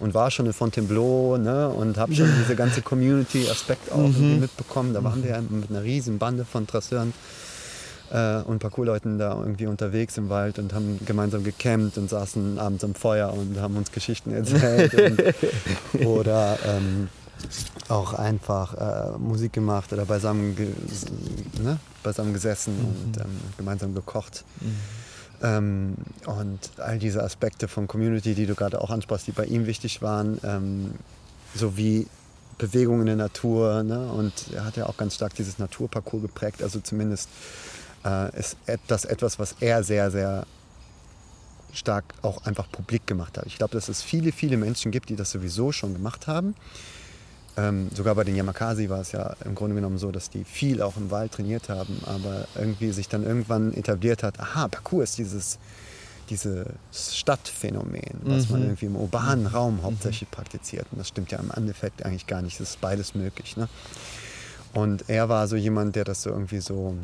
und 0.00 0.14
war 0.14 0.30
schon 0.30 0.46
in 0.46 0.52
Fontainebleau 0.52 1.36
ne, 1.36 1.68
und 1.68 1.96
habe 1.96 2.14
schon 2.14 2.32
diese 2.40 2.56
ganze 2.56 2.82
Community-Aspekt 2.82 3.92
auch 3.92 3.98
irgendwie 3.98 4.36
mitbekommen. 4.40 4.94
Da 4.94 5.02
waren 5.04 5.22
wir 5.22 5.30
ja 5.30 5.40
mit 5.40 5.70
einer 5.70 5.82
riesen 5.82 6.18
Bande 6.18 6.44
von 6.44 6.66
Trasseuren 6.66 7.12
äh, 8.10 8.40
und 8.42 8.60
Parkourleuten 8.60 9.18
da 9.18 9.38
irgendwie 9.38 9.66
unterwegs 9.66 10.16
im 10.18 10.28
Wald 10.28 10.58
und 10.58 10.72
haben 10.72 10.98
gemeinsam 11.04 11.44
gecampt 11.44 11.98
und 11.98 12.10
saßen 12.10 12.58
abends 12.58 12.84
am 12.84 12.94
Feuer 12.94 13.32
und 13.32 13.60
haben 13.60 13.76
uns 13.76 13.92
Geschichten 13.92 14.32
erzählt. 14.32 14.94
und, 15.94 16.06
oder 16.06 16.58
ähm, 16.66 17.08
auch 17.88 18.14
einfach 18.14 18.74
äh, 18.74 19.18
Musik 19.18 19.52
gemacht 19.52 19.92
oder 19.92 20.04
beisammen, 20.04 20.56
ge 20.56 20.72
ne, 21.62 21.78
beisammen 22.02 22.32
gesessen 22.32 22.74
und 22.78 23.18
ähm, 23.18 23.40
gemeinsam 23.56 23.94
gekocht. 23.94 24.44
Ähm, 25.42 25.94
und 26.26 26.58
all 26.78 26.98
diese 26.98 27.22
Aspekte 27.22 27.68
von 27.68 27.86
Community, 27.86 28.34
die 28.34 28.46
du 28.46 28.54
gerade 28.54 28.80
auch 28.80 28.90
ansprachst, 28.90 29.26
die 29.26 29.32
bei 29.32 29.44
ihm 29.44 29.66
wichtig 29.66 30.02
waren, 30.02 30.38
ähm, 30.42 30.94
sowie 31.54 32.06
Bewegung 32.58 33.00
in 33.00 33.06
der 33.06 33.16
Natur. 33.16 33.82
Ne? 33.84 34.10
Und 34.10 34.32
er 34.52 34.64
hat 34.64 34.76
ja 34.76 34.86
auch 34.86 34.96
ganz 34.96 35.14
stark 35.14 35.34
dieses 35.34 35.58
Naturparcours 35.58 36.22
geprägt. 36.22 36.62
Also 36.62 36.80
zumindest 36.80 37.28
äh, 38.04 38.36
ist 38.38 38.56
das 38.88 39.04
etwas, 39.04 39.38
was 39.38 39.54
er 39.60 39.84
sehr, 39.84 40.10
sehr 40.10 40.44
stark 41.72 42.14
auch 42.22 42.44
einfach 42.44 42.70
publik 42.70 43.06
gemacht 43.06 43.38
hat. 43.38 43.46
Ich 43.46 43.58
glaube, 43.58 43.74
dass 43.74 43.88
es 43.88 44.02
viele, 44.02 44.32
viele 44.32 44.56
Menschen 44.56 44.90
gibt, 44.90 45.08
die 45.08 45.16
das 45.16 45.30
sowieso 45.30 45.70
schon 45.70 45.94
gemacht 45.94 46.26
haben. 46.26 46.54
Ähm, 47.58 47.88
sogar 47.92 48.14
bei 48.14 48.22
den 48.22 48.36
Yamakasi 48.36 48.88
war 48.88 49.00
es 49.00 49.10
ja 49.10 49.34
im 49.44 49.54
Grunde 49.56 49.74
genommen 49.74 49.98
so, 49.98 50.12
dass 50.12 50.30
die 50.30 50.44
viel 50.44 50.80
auch 50.80 50.96
im 50.96 51.10
Wald 51.10 51.32
trainiert 51.32 51.68
haben, 51.68 52.00
aber 52.06 52.46
irgendwie 52.54 52.92
sich 52.92 53.08
dann 53.08 53.24
irgendwann 53.24 53.72
etabliert 53.74 54.22
hat, 54.22 54.38
aha, 54.38 54.68
Parcours 54.68 55.10
ist 55.10 55.18
dieses, 55.18 55.58
dieses 56.30 56.66
Stadtphänomen, 57.16 58.20
was 58.22 58.48
man 58.48 58.60
Mhm. 58.60 58.66
irgendwie 58.66 58.86
im 58.86 58.96
urbanen 58.96 59.46
Raum 59.48 59.82
hauptsächlich 59.82 60.30
praktiziert. 60.30 60.86
Und 60.92 60.98
das 60.98 61.08
stimmt 61.08 61.32
ja 61.32 61.38
im 61.40 61.50
Endeffekt 61.50 62.04
eigentlich 62.04 62.26
gar 62.28 62.42
nicht, 62.42 62.60
es 62.60 62.70
ist 62.70 62.80
beides 62.80 63.14
möglich. 63.16 63.56
Ne? 63.56 63.68
Und 64.72 65.08
er 65.08 65.28
war 65.28 65.48
so 65.48 65.56
jemand, 65.56 65.96
der 65.96 66.04
das 66.04 66.22
so 66.22 66.30
irgendwie 66.30 66.60
so 66.60 66.94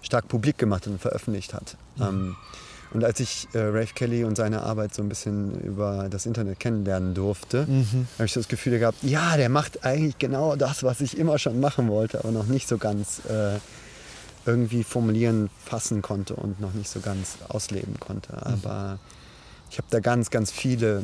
stark 0.00 0.28
publik 0.28 0.56
gemacht 0.56 0.86
und 0.86 0.98
veröffentlicht 1.00 1.52
hat. 1.52 1.76
Ähm, 2.00 2.36
und 2.94 3.04
als 3.04 3.20
ich 3.20 3.48
äh, 3.54 3.58
Rafe 3.58 3.94
Kelly 3.94 4.24
und 4.24 4.36
seine 4.36 4.62
Arbeit 4.62 4.94
so 4.94 5.02
ein 5.02 5.08
bisschen 5.08 5.60
über 5.60 6.08
das 6.10 6.26
Internet 6.26 6.60
kennenlernen 6.60 7.14
durfte, 7.14 7.66
habe 8.16 8.26
ich 8.26 8.32
das 8.32 8.48
Gefühl 8.48 8.78
gehabt, 8.78 8.98
ja, 9.02 9.36
der 9.36 9.48
macht 9.48 9.84
eigentlich 9.84 10.18
genau 10.18 10.56
das, 10.56 10.82
was 10.82 11.00
ich 11.00 11.16
immer 11.16 11.38
schon 11.38 11.60
machen 11.60 11.88
wollte, 11.88 12.18
aber 12.18 12.32
noch 12.32 12.46
nicht 12.46 12.68
so 12.68 12.78
ganz 12.78 13.22
äh, 13.28 13.58
irgendwie 14.44 14.84
formulieren, 14.84 15.50
fassen 15.64 16.02
konnte 16.02 16.34
und 16.34 16.60
noch 16.60 16.74
nicht 16.74 16.90
so 16.90 17.00
ganz 17.00 17.38
ausleben 17.48 17.98
konnte. 18.00 18.44
Aber 18.44 18.98
ich 19.70 19.78
habe 19.78 19.88
da 19.90 20.00
ganz, 20.00 20.30
ganz 20.30 20.50
viele 20.50 21.02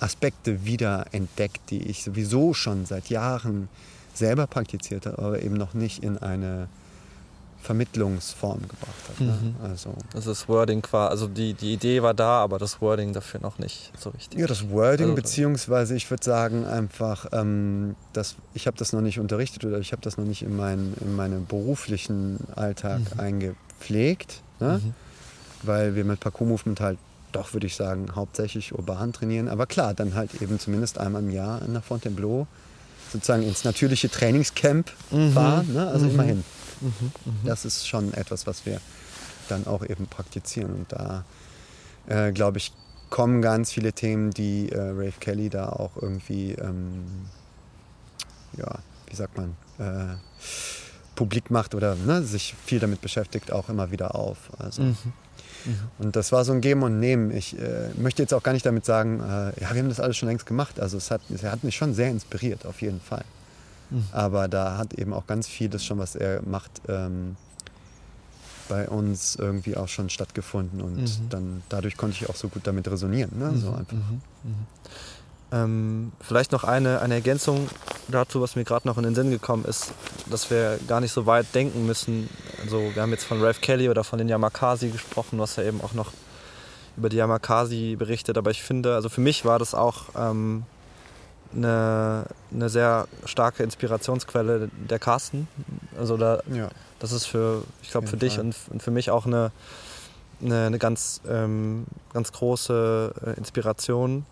Aspekte 0.00 0.64
wieder 0.64 1.06
entdeckt, 1.12 1.70
die 1.70 1.82
ich 1.82 2.02
sowieso 2.02 2.54
schon 2.54 2.86
seit 2.86 3.08
Jahren 3.08 3.68
selber 4.14 4.46
praktiziert 4.46 5.06
habe, 5.06 5.18
aber 5.18 5.42
eben 5.42 5.54
noch 5.56 5.74
nicht 5.74 6.02
in 6.02 6.18
eine 6.18 6.68
Vermittlungsform 7.62 8.60
gebracht 8.62 9.02
habe. 9.14 9.24
Ne? 9.24 9.38
Mhm. 9.42 9.54
Also 9.64 9.94
Also 10.14 10.30
das 10.30 10.48
Wording 10.48 10.82
quasi, 10.82 11.10
also 11.10 11.28
die, 11.28 11.54
die 11.54 11.72
Idee 11.74 12.02
war 12.02 12.12
da, 12.14 12.40
aber 12.42 12.58
das 12.58 12.80
Wording 12.80 13.12
dafür 13.12 13.40
noch 13.40 13.58
nicht 13.58 13.92
so 13.98 14.10
richtig. 14.10 14.38
Ja, 14.40 14.46
das 14.46 14.68
Wording, 14.70 15.06
Also- 15.10 15.14
beziehungsweise 15.16 15.94
ich 15.94 16.10
würde 16.10 16.24
sagen 16.24 16.66
einfach, 16.66 17.26
ähm, 17.32 17.94
dass 18.12 18.34
ich 18.54 18.66
habe 18.66 18.76
das 18.76 18.92
noch 18.92 19.00
nicht 19.00 19.18
unterrichtet 19.20 19.64
oder 19.64 19.78
ich 19.78 19.92
habe 19.92 20.02
das 20.02 20.16
noch 20.18 20.24
nicht 20.24 20.42
in, 20.42 20.56
mein, 20.56 20.94
in 21.00 21.14
meinen 21.16 21.46
beruflichen 21.46 22.38
Alltag 22.56 23.00
Mhm. 23.14 23.20
eingepflegt, 23.20 24.40
ne? 24.60 24.80
Mhm. 24.84 24.94
weil 25.64 25.94
wir 25.94 26.04
mit 26.04 26.18
Parkour 26.18 26.48
Movement 26.48 26.80
halt 26.80 26.98
doch, 27.30 27.52
würde 27.52 27.66
ich 27.68 27.76
sagen, 27.76 28.08
hauptsächlich 28.16 28.72
urban 28.74 29.12
trainieren. 29.12 29.48
Aber 29.48 29.66
klar, 29.66 29.94
dann 29.94 30.14
halt 30.14 30.42
eben 30.42 30.58
zumindest 30.58 30.98
einmal 30.98 31.22
im 31.22 31.30
Jahr 31.30 31.60
nach 31.68 31.82
Fontainebleau 31.84 32.46
sozusagen 33.12 33.42
ins 33.44 33.62
natürliche 33.64 34.10
Trainingscamp 34.10 34.90
Mhm. 35.12 35.32
fahren. 35.32 35.72
Ne? 35.72 35.86
Also 35.86 36.06
Mhm. 36.06 36.10
immerhin. 36.14 36.44
Mhm. 36.82 37.12
Mhm. 37.24 37.46
Das 37.46 37.64
ist 37.64 37.86
schon 37.86 38.12
etwas, 38.14 38.46
was 38.46 38.66
wir 38.66 38.80
dann 39.48 39.66
auch 39.66 39.84
eben 39.84 40.06
praktizieren. 40.06 40.74
Und 40.74 40.92
da, 40.92 41.24
äh, 42.06 42.32
glaube 42.32 42.58
ich, 42.58 42.72
kommen 43.10 43.42
ganz 43.42 43.72
viele 43.72 43.92
Themen, 43.92 44.30
die 44.30 44.70
äh, 44.70 44.78
Rafe 44.78 45.20
Kelly 45.20 45.50
da 45.50 45.68
auch 45.68 45.96
irgendwie, 46.00 46.52
ähm, 46.52 47.04
ja, 48.56 48.78
wie 49.06 49.16
sagt 49.16 49.36
man, 49.36 49.56
äh, 49.78 50.16
publik 51.14 51.50
macht 51.50 51.74
oder 51.74 51.94
ne, 51.94 52.22
sich 52.22 52.54
viel 52.64 52.78
damit 52.78 53.00
beschäftigt, 53.02 53.52
auch 53.52 53.68
immer 53.68 53.90
wieder 53.90 54.14
auf. 54.14 54.38
Also, 54.58 54.82
Mhm. 54.82 55.78
Und 55.98 56.16
das 56.16 56.32
war 56.32 56.44
so 56.44 56.52
ein 56.52 56.60
Geben 56.60 56.82
und 56.82 56.98
Nehmen. 56.98 57.30
Ich 57.30 57.58
äh, 57.58 57.90
möchte 57.96 58.22
jetzt 58.22 58.34
auch 58.34 58.42
gar 58.42 58.52
nicht 58.52 58.66
damit 58.66 58.84
sagen, 58.84 59.20
äh, 59.20 59.60
ja, 59.60 59.72
wir 59.72 59.80
haben 59.80 59.88
das 59.88 60.00
alles 60.00 60.16
schon 60.16 60.28
längst 60.28 60.46
gemacht. 60.46 60.80
Also 60.80 60.96
es 60.96 61.10
hat, 61.10 61.20
es 61.32 61.42
hat 61.42 61.64
mich 61.64 61.76
schon 61.76 61.94
sehr 61.94 62.10
inspiriert, 62.10 62.66
auf 62.66 62.82
jeden 62.82 63.00
Fall. 63.00 63.24
Mhm. 63.92 64.04
Aber 64.12 64.48
da 64.48 64.76
hat 64.78 64.94
eben 64.94 65.12
auch 65.12 65.26
ganz 65.26 65.46
vieles 65.46 65.84
schon, 65.84 65.98
was 65.98 66.14
er 66.16 66.42
macht, 66.42 66.70
ähm, 66.88 67.36
bei 68.68 68.88
uns 68.88 69.36
irgendwie 69.36 69.76
auch 69.76 69.88
schon 69.88 70.08
stattgefunden. 70.08 70.80
Und 70.80 70.96
Mhm. 71.02 71.28
dann 71.28 71.62
dadurch 71.68 71.96
konnte 71.96 72.16
ich 72.20 72.28
auch 72.30 72.36
so 72.36 72.48
gut 72.48 72.66
damit 72.66 72.88
resonieren. 72.88 73.30
Ne? 73.38 73.56
So 73.58 73.70
Mhm, 73.70 73.76
einfach. 73.76 73.92
mhm, 73.96 74.20
mhm. 74.44 74.66
Ähm, 75.54 76.12
vielleicht 76.22 76.52
noch 76.52 76.64
eine, 76.64 77.00
eine 77.00 77.14
Ergänzung 77.14 77.68
dazu, 78.08 78.40
was 78.40 78.56
mir 78.56 78.64
gerade 78.64 78.88
noch 78.88 78.96
in 78.96 79.02
den 79.04 79.14
Sinn 79.14 79.30
gekommen 79.30 79.66
ist, 79.66 79.92
dass 80.30 80.50
wir 80.50 80.78
gar 80.88 81.00
nicht 81.02 81.12
so 81.12 81.26
weit 81.26 81.54
denken 81.54 81.84
müssen. 81.84 82.30
Also 82.62 82.78
wir 82.94 83.02
haben 83.02 83.10
jetzt 83.10 83.24
von 83.24 83.42
Ralph 83.42 83.60
Kelly 83.60 83.90
oder 83.90 84.02
von 84.02 84.18
den 84.18 84.28
Yamakasi 84.30 84.88
gesprochen, 84.88 85.38
was 85.38 85.56
ja 85.56 85.64
eben 85.64 85.82
auch 85.82 85.92
noch 85.92 86.10
über 86.96 87.10
die 87.10 87.16
Yamakasi 87.16 87.96
berichtet. 87.98 88.38
Aber 88.38 88.50
ich 88.50 88.62
finde, 88.62 88.94
also 88.94 89.10
für 89.10 89.20
mich 89.20 89.44
war 89.44 89.58
das 89.58 89.74
auch 89.74 90.04
ähm, 90.16 90.62
eine, 91.54 92.24
eine 92.52 92.68
sehr 92.68 93.06
starke 93.24 93.62
Inspirationsquelle 93.62 94.68
der 94.88 94.98
Carsten. 94.98 95.48
Also 95.98 96.16
da, 96.16 96.40
Ja. 96.52 96.68
das 96.98 97.12
ist 97.12 97.26
für, 97.26 97.62
ich 97.82 97.90
glaube, 97.90 98.06
für 98.06 98.16
dich 98.16 98.38
und, 98.38 98.54
und 98.70 98.82
für 98.82 98.90
mich 98.90 99.10
auch 99.10 99.26
eine, 99.26 99.50
eine, 100.42 100.66
eine 100.66 100.78
ganz, 100.78 101.20
ähm, 101.28 101.86
ganz 102.12 102.32
große 102.32 103.12
äh, 103.26 103.30
Inspiration 103.38 104.24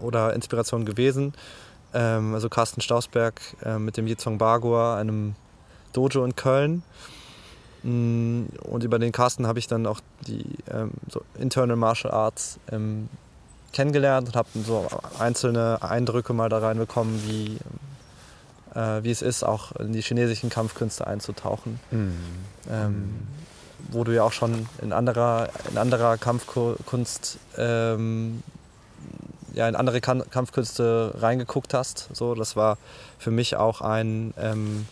oder 0.00 0.34
Inspiration 0.34 0.84
gewesen. 0.84 1.34
Ähm, 1.94 2.34
also 2.34 2.48
Carsten 2.48 2.80
Stausberg 2.80 3.40
äh, 3.64 3.78
mit 3.78 3.96
dem 3.96 4.06
Yizong 4.06 4.38
Bagua, 4.38 4.96
einem 4.98 5.34
Dojo 5.92 6.24
in 6.24 6.36
Köln. 6.36 6.82
Mm, 7.82 8.44
Und 8.62 8.84
über 8.84 8.98
den 8.98 9.12
Carsten 9.12 9.46
habe 9.46 9.58
ich 9.58 9.66
dann 9.66 9.86
auch 9.86 10.00
die 10.26 10.44
ähm, 10.70 10.90
so 11.08 11.22
Internal 11.38 11.76
Martial 11.76 12.12
Arts 12.12 12.58
ähm, 12.70 13.08
kennengelernt 13.76 14.28
und 14.28 14.36
habe 14.36 14.48
so 14.54 14.88
einzelne 15.18 15.78
Eindrücke 15.82 16.32
mal 16.32 16.48
da 16.48 16.58
reinbekommen, 16.58 17.22
wie, 17.28 17.58
äh, 18.74 19.04
wie 19.04 19.10
es 19.10 19.20
ist, 19.20 19.44
auch 19.44 19.72
in 19.72 19.92
die 19.92 20.00
chinesischen 20.00 20.48
Kampfkünste 20.48 21.06
einzutauchen. 21.06 21.78
Mhm. 21.90 22.14
Ähm, 22.70 23.14
wo 23.90 24.02
du 24.02 24.14
ja 24.14 24.22
auch 24.22 24.32
schon 24.32 24.66
in 24.80 24.94
anderer, 24.94 25.50
in 25.70 25.76
anderer 25.76 26.16
Kampfkunst, 26.16 27.38
ähm, 27.58 28.42
ja, 29.52 29.68
in 29.68 29.76
andere 29.76 30.00
kan 30.00 30.28
Kampfkünste 30.30 31.14
reingeguckt 31.18 31.74
hast. 31.74 32.08
So, 32.14 32.34
das 32.34 32.56
war 32.56 32.78
für 33.18 33.30
mich 33.30 33.56
auch 33.56 33.82
ein, 33.82 34.32
ähm, 34.38 34.86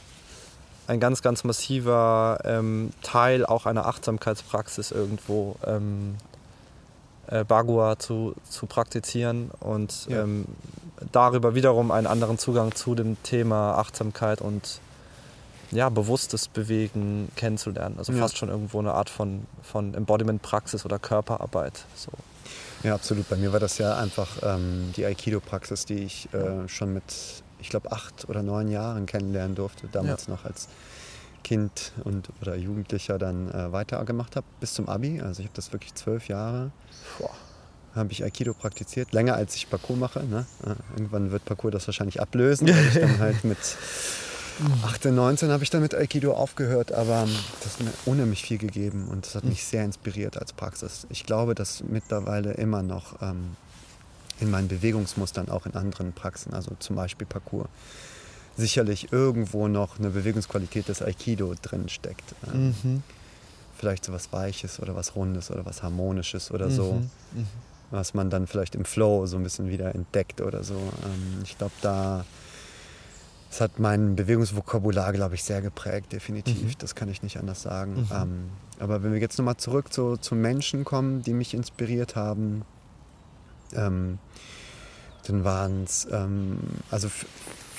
ein 0.86 1.00
ganz, 1.00 1.22
ganz 1.22 1.42
massiver 1.42 2.38
ähm, 2.44 2.92
Teil 3.02 3.46
auch 3.46 3.64
einer 3.64 3.86
Achtsamkeitspraxis 3.86 4.90
irgendwo. 4.90 5.56
Äh, 7.28 7.44
Bagua 7.44 7.98
zu, 7.98 8.34
zu 8.48 8.66
praktizieren 8.66 9.50
und 9.60 10.06
Ja. 10.08 10.22
ähm, 10.22 10.44
darüber 11.12 11.54
wiederum 11.54 11.90
einen 11.90 12.06
anderen 12.06 12.38
Zugang 12.38 12.74
zu 12.74 12.94
dem 12.94 13.16
Thema 13.22 13.76
Achtsamkeit 13.78 14.40
und 14.40 14.80
ja, 15.70 15.88
bewusstes 15.88 16.48
Bewegen 16.48 17.28
kennenzulernen. 17.36 17.96
Also 17.98 18.12
Ja. 18.12 18.20
fast 18.20 18.36
schon 18.38 18.48
irgendwo 18.48 18.78
eine 18.78 18.92
Art 18.92 19.10
von, 19.10 19.46
von 19.62 19.94
Embodiment-Praxis 19.94 20.84
oder 20.84 20.98
Körperarbeit. 20.98 21.84
So. 21.96 22.10
Ja, 22.84 22.94
absolut. 22.94 23.28
Bei 23.28 23.36
mir 23.36 23.52
war 23.52 23.60
das 23.60 23.78
ja 23.78 23.96
einfach 23.96 24.28
ähm, 24.42 24.92
die 24.96 25.04
Aikido-Praxis, 25.06 25.86
die 25.86 26.04
ich 26.04 26.28
äh, 26.34 26.68
schon 26.68 26.92
mit, 26.92 27.02
ich 27.58 27.70
glaube, 27.70 27.90
acht 27.90 28.28
oder 28.28 28.42
neun 28.42 28.70
Jahren 28.70 29.06
kennenlernen 29.06 29.56
durfte. 29.56 29.88
Damals 29.90 30.28
noch 30.28 30.44
als 30.44 30.68
Kind 31.44 31.92
und 32.02 32.28
oder 32.40 32.56
Jugendlicher 32.56 33.18
dann 33.18 33.50
äh, 33.52 33.70
weitergemacht 33.70 34.34
habe 34.34 34.46
bis 34.58 34.74
zum 34.74 34.88
Abi. 34.88 35.20
Also 35.20 35.40
ich 35.40 35.46
habe 35.46 35.56
das 35.56 35.72
wirklich 35.72 35.94
zwölf 35.94 36.26
Jahre 36.26 36.72
habe 37.94 38.12
ich 38.12 38.24
Aikido 38.24 38.54
praktiziert. 38.54 39.12
Länger 39.12 39.34
als 39.34 39.54
ich 39.54 39.70
Parkour 39.70 39.96
mache. 39.96 40.24
Ne? 40.24 40.46
Äh, 40.64 40.74
Irgendwann 40.96 41.30
wird 41.30 41.44
Parkour 41.44 41.70
das 41.70 41.86
wahrscheinlich 41.86 42.20
ablösen. 42.20 42.68
weil 42.68 42.86
ich 42.88 42.94
dann 42.94 43.18
halt 43.18 43.44
mit 43.44 43.58
18, 44.84 45.14
19 45.14 45.50
habe 45.50 45.64
ich 45.64 45.70
dann 45.70 45.82
mit 45.82 45.94
Aikido 45.94 46.32
aufgehört, 46.34 46.92
aber 46.92 47.26
das 47.62 47.74
hat 47.74 47.80
mir 47.82 47.92
unheimlich 48.04 48.42
viel 48.42 48.58
gegeben 48.58 49.08
und 49.08 49.26
das 49.26 49.34
hat 49.34 49.44
mich 49.44 49.64
sehr 49.64 49.84
inspiriert 49.84 50.38
als 50.38 50.52
Praxis. 50.52 51.06
Ich 51.10 51.24
glaube, 51.24 51.54
dass 51.54 51.82
mittlerweile 51.82 52.52
immer 52.52 52.82
noch 52.82 53.20
ähm, 53.20 53.56
in 54.40 54.50
meinen 54.50 54.68
Bewegungsmustern, 54.68 55.48
auch 55.48 55.66
in 55.66 55.74
anderen 55.74 56.12
Praxen, 56.12 56.54
also 56.54 56.72
zum 56.78 56.96
Beispiel 56.96 57.26
Parkour, 57.26 57.68
sicherlich 58.56 59.12
irgendwo 59.12 59.68
noch 59.68 59.98
eine 59.98 60.10
Bewegungsqualität 60.10 60.88
des 60.88 61.02
Aikido 61.02 61.54
drin 61.60 61.88
steckt. 61.88 62.34
Ähm, 62.52 62.74
Mhm. 62.82 63.02
Vielleicht 63.76 64.04
so 64.04 64.12
was 64.12 64.32
Weiches 64.32 64.78
oder 64.80 64.94
was 64.94 65.16
Rundes 65.16 65.50
oder 65.50 65.66
was 65.66 65.82
Harmonisches 65.82 66.50
oder 66.52 66.70
so 66.70 66.94
Mhm. 66.94 67.10
Mhm. 67.40 67.46
was 67.90 68.14
man 68.14 68.30
dann 68.30 68.46
vielleicht 68.46 68.74
im 68.76 68.84
Flow 68.84 69.26
so 69.26 69.36
ein 69.36 69.42
bisschen 69.42 69.68
wieder 69.68 69.94
entdeckt 69.94 70.40
oder 70.40 70.62
so. 70.64 70.74
Ähm, 70.74 71.42
ich 71.44 71.58
glaube, 71.58 71.74
da 71.82 72.24
das 73.50 73.60
hat 73.60 73.78
mein 73.78 74.16
Bewegungsvokabular, 74.16 75.12
glaube 75.12 75.36
ich, 75.36 75.44
sehr 75.44 75.62
geprägt, 75.62 76.12
definitiv. 76.12 76.60
Mhm. 76.60 76.78
Das 76.78 76.96
kann 76.96 77.08
ich 77.08 77.22
nicht 77.22 77.36
anders 77.38 77.62
sagen. 77.62 78.00
Mhm. 78.00 78.08
Ähm, 78.12 78.50
aber 78.80 79.04
wenn 79.04 79.12
wir 79.12 79.20
jetzt 79.20 79.38
nochmal 79.38 79.58
zurück 79.58 79.92
zu, 79.92 80.16
zu 80.16 80.34
Menschen 80.34 80.84
kommen, 80.84 81.22
die 81.22 81.32
mich 81.34 81.54
inspiriert 81.54 82.16
haben, 82.16 82.62
ähm, 83.74 84.18
dann 85.28 85.44
waren 85.44 85.84
es, 85.84 86.06
ähm, 86.10 86.58
also 86.90 87.08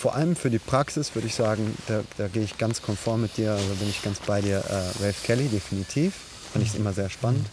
vor 0.05 0.13
allem 0.13 0.35
für 0.35 0.51
die 0.51 0.59
Praxis 0.59 1.15
würde 1.15 1.25
ich 1.25 1.33
sagen, 1.33 1.75
da, 1.87 2.01
da 2.17 2.27
gehe 2.27 2.43
ich 2.43 2.59
ganz 2.59 2.83
konform 2.83 3.21
mit 3.21 3.37
dir, 3.37 3.53
also 3.53 3.73
bin 3.79 3.89
ich 3.89 4.03
ganz 4.03 4.19
bei 4.19 4.39
dir. 4.39 4.57
Äh, 4.57 5.03
Ralph 5.03 5.23
Kelly, 5.23 5.47
definitiv. 5.47 6.13
Fand 6.53 6.63
ich 6.63 6.73
es 6.73 6.75
immer 6.75 6.93
sehr 6.93 7.09
spannend 7.09 7.47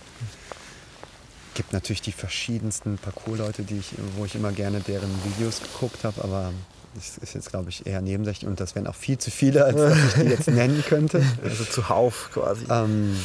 gibt 1.54 1.74
natürlich 1.74 2.00
die 2.00 2.12
verschiedensten 2.12 2.96
Parkour-Leute, 2.96 3.62
die 3.62 3.76
ich, 3.76 3.90
wo 4.16 4.24
ich 4.24 4.34
immer 4.34 4.52
gerne 4.52 4.80
deren 4.80 5.10
Videos 5.24 5.60
geguckt 5.60 6.02
habe, 6.02 6.24
aber 6.24 6.50
das 6.94 7.18
ist 7.18 7.34
jetzt, 7.34 7.50
glaube 7.50 7.68
ich, 7.68 7.86
eher 7.86 8.00
nebensächlich 8.00 8.48
und 8.48 8.58
das 8.58 8.74
wären 8.74 8.86
auch 8.86 8.94
viel 8.94 9.18
zu 9.18 9.30
viele, 9.30 9.64
als 9.66 9.76
dass 9.76 9.98
ich 9.98 10.14
die 10.14 10.28
jetzt 10.28 10.48
nennen 10.50 10.82
könnte. 10.88 11.22
Also 11.44 11.64
zuhauf 11.64 12.30
quasi. 12.32 12.64
Ähm, 12.70 13.16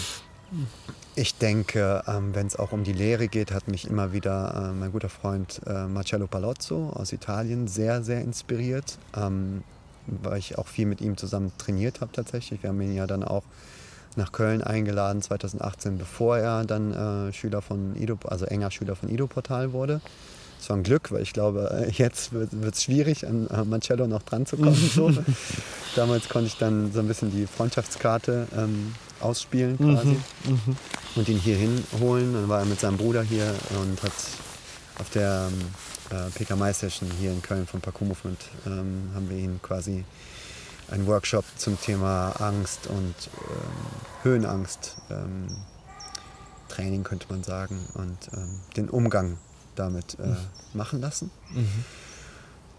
ich 1.17 1.35
denke, 1.35 2.03
ähm, 2.07 2.35
wenn 2.35 2.45
es 2.45 2.55
auch 2.55 2.71
um 2.71 2.83
die 2.83 2.93
Lehre 2.93 3.27
geht, 3.27 3.51
hat 3.51 3.67
mich 3.67 3.87
immer 3.89 4.13
wieder 4.13 4.69
äh, 4.69 4.73
mein 4.73 4.91
guter 4.91 5.09
Freund 5.09 5.61
äh, 5.65 5.87
Marcello 5.87 6.27
Palozzo 6.27 6.91
aus 6.93 7.11
Italien 7.11 7.67
sehr, 7.67 8.03
sehr 8.03 8.21
inspiriert, 8.21 8.99
ähm, 9.15 9.63
weil 10.05 10.37
ich 10.37 10.59
auch 10.59 10.67
viel 10.67 10.85
mit 10.85 11.01
ihm 11.01 11.17
zusammen 11.17 11.51
trainiert 11.57 12.01
habe 12.01 12.11
tatsächlich. 12.11 12.61
Wir 12.61 12.69
haben 12.69 12.79
ihn 12.81 12.95
ja 12.95 13.07
dann 13.07 13.23
auch 13.23 13.41
nach 14.15 14.31
Köln 14.31 14.61
eingeladen 14.61 15.23
2018, 15.23 15.97
bevor 15.97 16.37
er 16.37 16.65
dann 16.65 16.93
äh, 16.93 17.33
Schüler 17.33 17.63
von 17.63 17.95
Ido, 17.95 18.17
also 18.25 18.45
enger 18.45 18.69
Schüler 18.69 18.95
von 18.95 19.09
Ido 19.09 19.25
Portal 19.25 19.73
wurde. 19.73 20.01
Das 20.59 20.69
war 20.69 20.77
ein 20.77 20.83
Glück, 20.83 21.11
weil 21.11 21.23
ich 21.23 21.33
glaube, 21.33 21.87
jetzt 21.91 22.31
wird 22.33 22.75
es 22.75 22.83
schwierig, 22.83 23.25
an 23.27 23.47
Marcello 23.65 24.05
noch 24.05 24.21
dran 24.21 24.45
zu 24.45 24.57
kommen. 24.57 24.75
So. 24.93 25.11
Damals 25.95 26.29
konnte 26.29 26.47
ich 26.47 26.57
dann 26.57 26.91
so 26.91 26.99
ein 26.99 27.07
bisschen 27.07 27.31
die 27.31 27.47
Freundschaftskarte 27.47 28.47
ähm, 28.55 28.93
ausspielen 29.19 29.77
quasi 29.77 30.17
Mhm. 30.45 30.75
Und 31.17 31.27
ihn 31.29 31.37
hier 31.37 31.57
hinholen. 31.57 32.33
Dann 32.33 32.49
war 32.49 32.59
er 32.59 32.65
mit 32.65 32.79
seinem 32.79 32.97
Bruder 32.97 33.23
hier 33.23 33.53
und 33.81 34.01
hat 34.03 34.13
auf 34.99 35.09
der 35.09 35.49
ähm, 35.51 35.61
äh, 36.09 36.29
PK-Mai-Session 36.31 37.09
hier 37.19 37.31
in 37.31 37.41
Köln 37.41 37.67
vom 37.67 37.81
Parkour 37.81 38.07
Movement 38.07 38.39
ähm, 38.65 39.09
haben 39.13 39.29
wir 39.29 39.37
ihn 39.37 39.59
quasi 39.61 40.05
einen 40.89 41.05
Workshop 41.07 41.45
zum 41.57 41.79
Thema 41.79 42.31
Angst 42.39 42.87
und 42.87 43.15
ähm, 43.49 44.23
Höhenangst 44.23 44.95
ähm, 45.09 45.47
Training 46.69 47.03
könnte 47.03 47.27
man 47.29 47.43
sagen 47.43 47.87
und 47.93 48.17
ähm, 48.33 48.59
den 48.75 48.89
Umgang 48.89 49.37
damit 49.75 50.17
äh, 50.19 50.35
machen 50.73 51.01
lassen. 51.01 51.31
Mhm. 51.53 51.85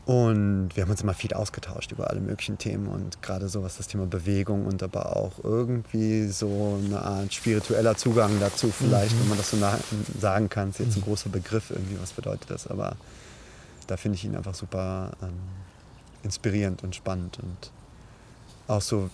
Und 0.08 0.70
wir 0.74 0.84
haben 0.84 0.90
uns 0.90 1.02
immer 1.02 1.12
viel 1.12 1.34
ausgetauscht 1.34 1.92
über 1.92 2.08
alle 2.08 2.20
möglichen 2.20 2.56
Themen 2.56 2.86
und 2.86 3.20
gerade 3.20 3.50
so 3.50 3.62
was 3.62 3.76
das 3.76 3.88
Thema 3.88 4.06
Bewegung 4.06 4.64
und 4.64 4.82
aber 4.82 5.14
auch 5.14 5.44
irgendwie 5.44 6.28
so 6.28 6.80
eine 6.82 7.02
Art 7.02 7.34
spiritueller 7.34 7.94
Zugang 7.94 8.40
dazu 8.40 8.70
vielleicht, 8.70 9.20
wenn 9.20 9.28
man 9.28 9.36
das 9.36 9.50
so 9.50 9.58
sagen 10.18 10.48
kann. 10.48 10.70
Ist 10.70 10.78
jetzt 10.78 10.96
ein 10.96 11.02
großer 11.02 11.28
Begriff 11.28 11.70
irgendwie, 11.70 12.00
was 12.00 12.14
bedeutet 12.14 12.50
das, 12.50 12.66
aber 12.66 12.96
da 13.86 13.98
finde 13.98 14.16
ich 14.16 14.24
ihn 14.24 14.34
einfach 14.34 14.54
super 14.54 15.10
ähm, 15.20 15.34
inspirierend 16.22 16.82
und 16.84 16.96
spannend 16.96 17.38
und 17.42 17.70
auch 18.66 18.80
so 18.80 19.10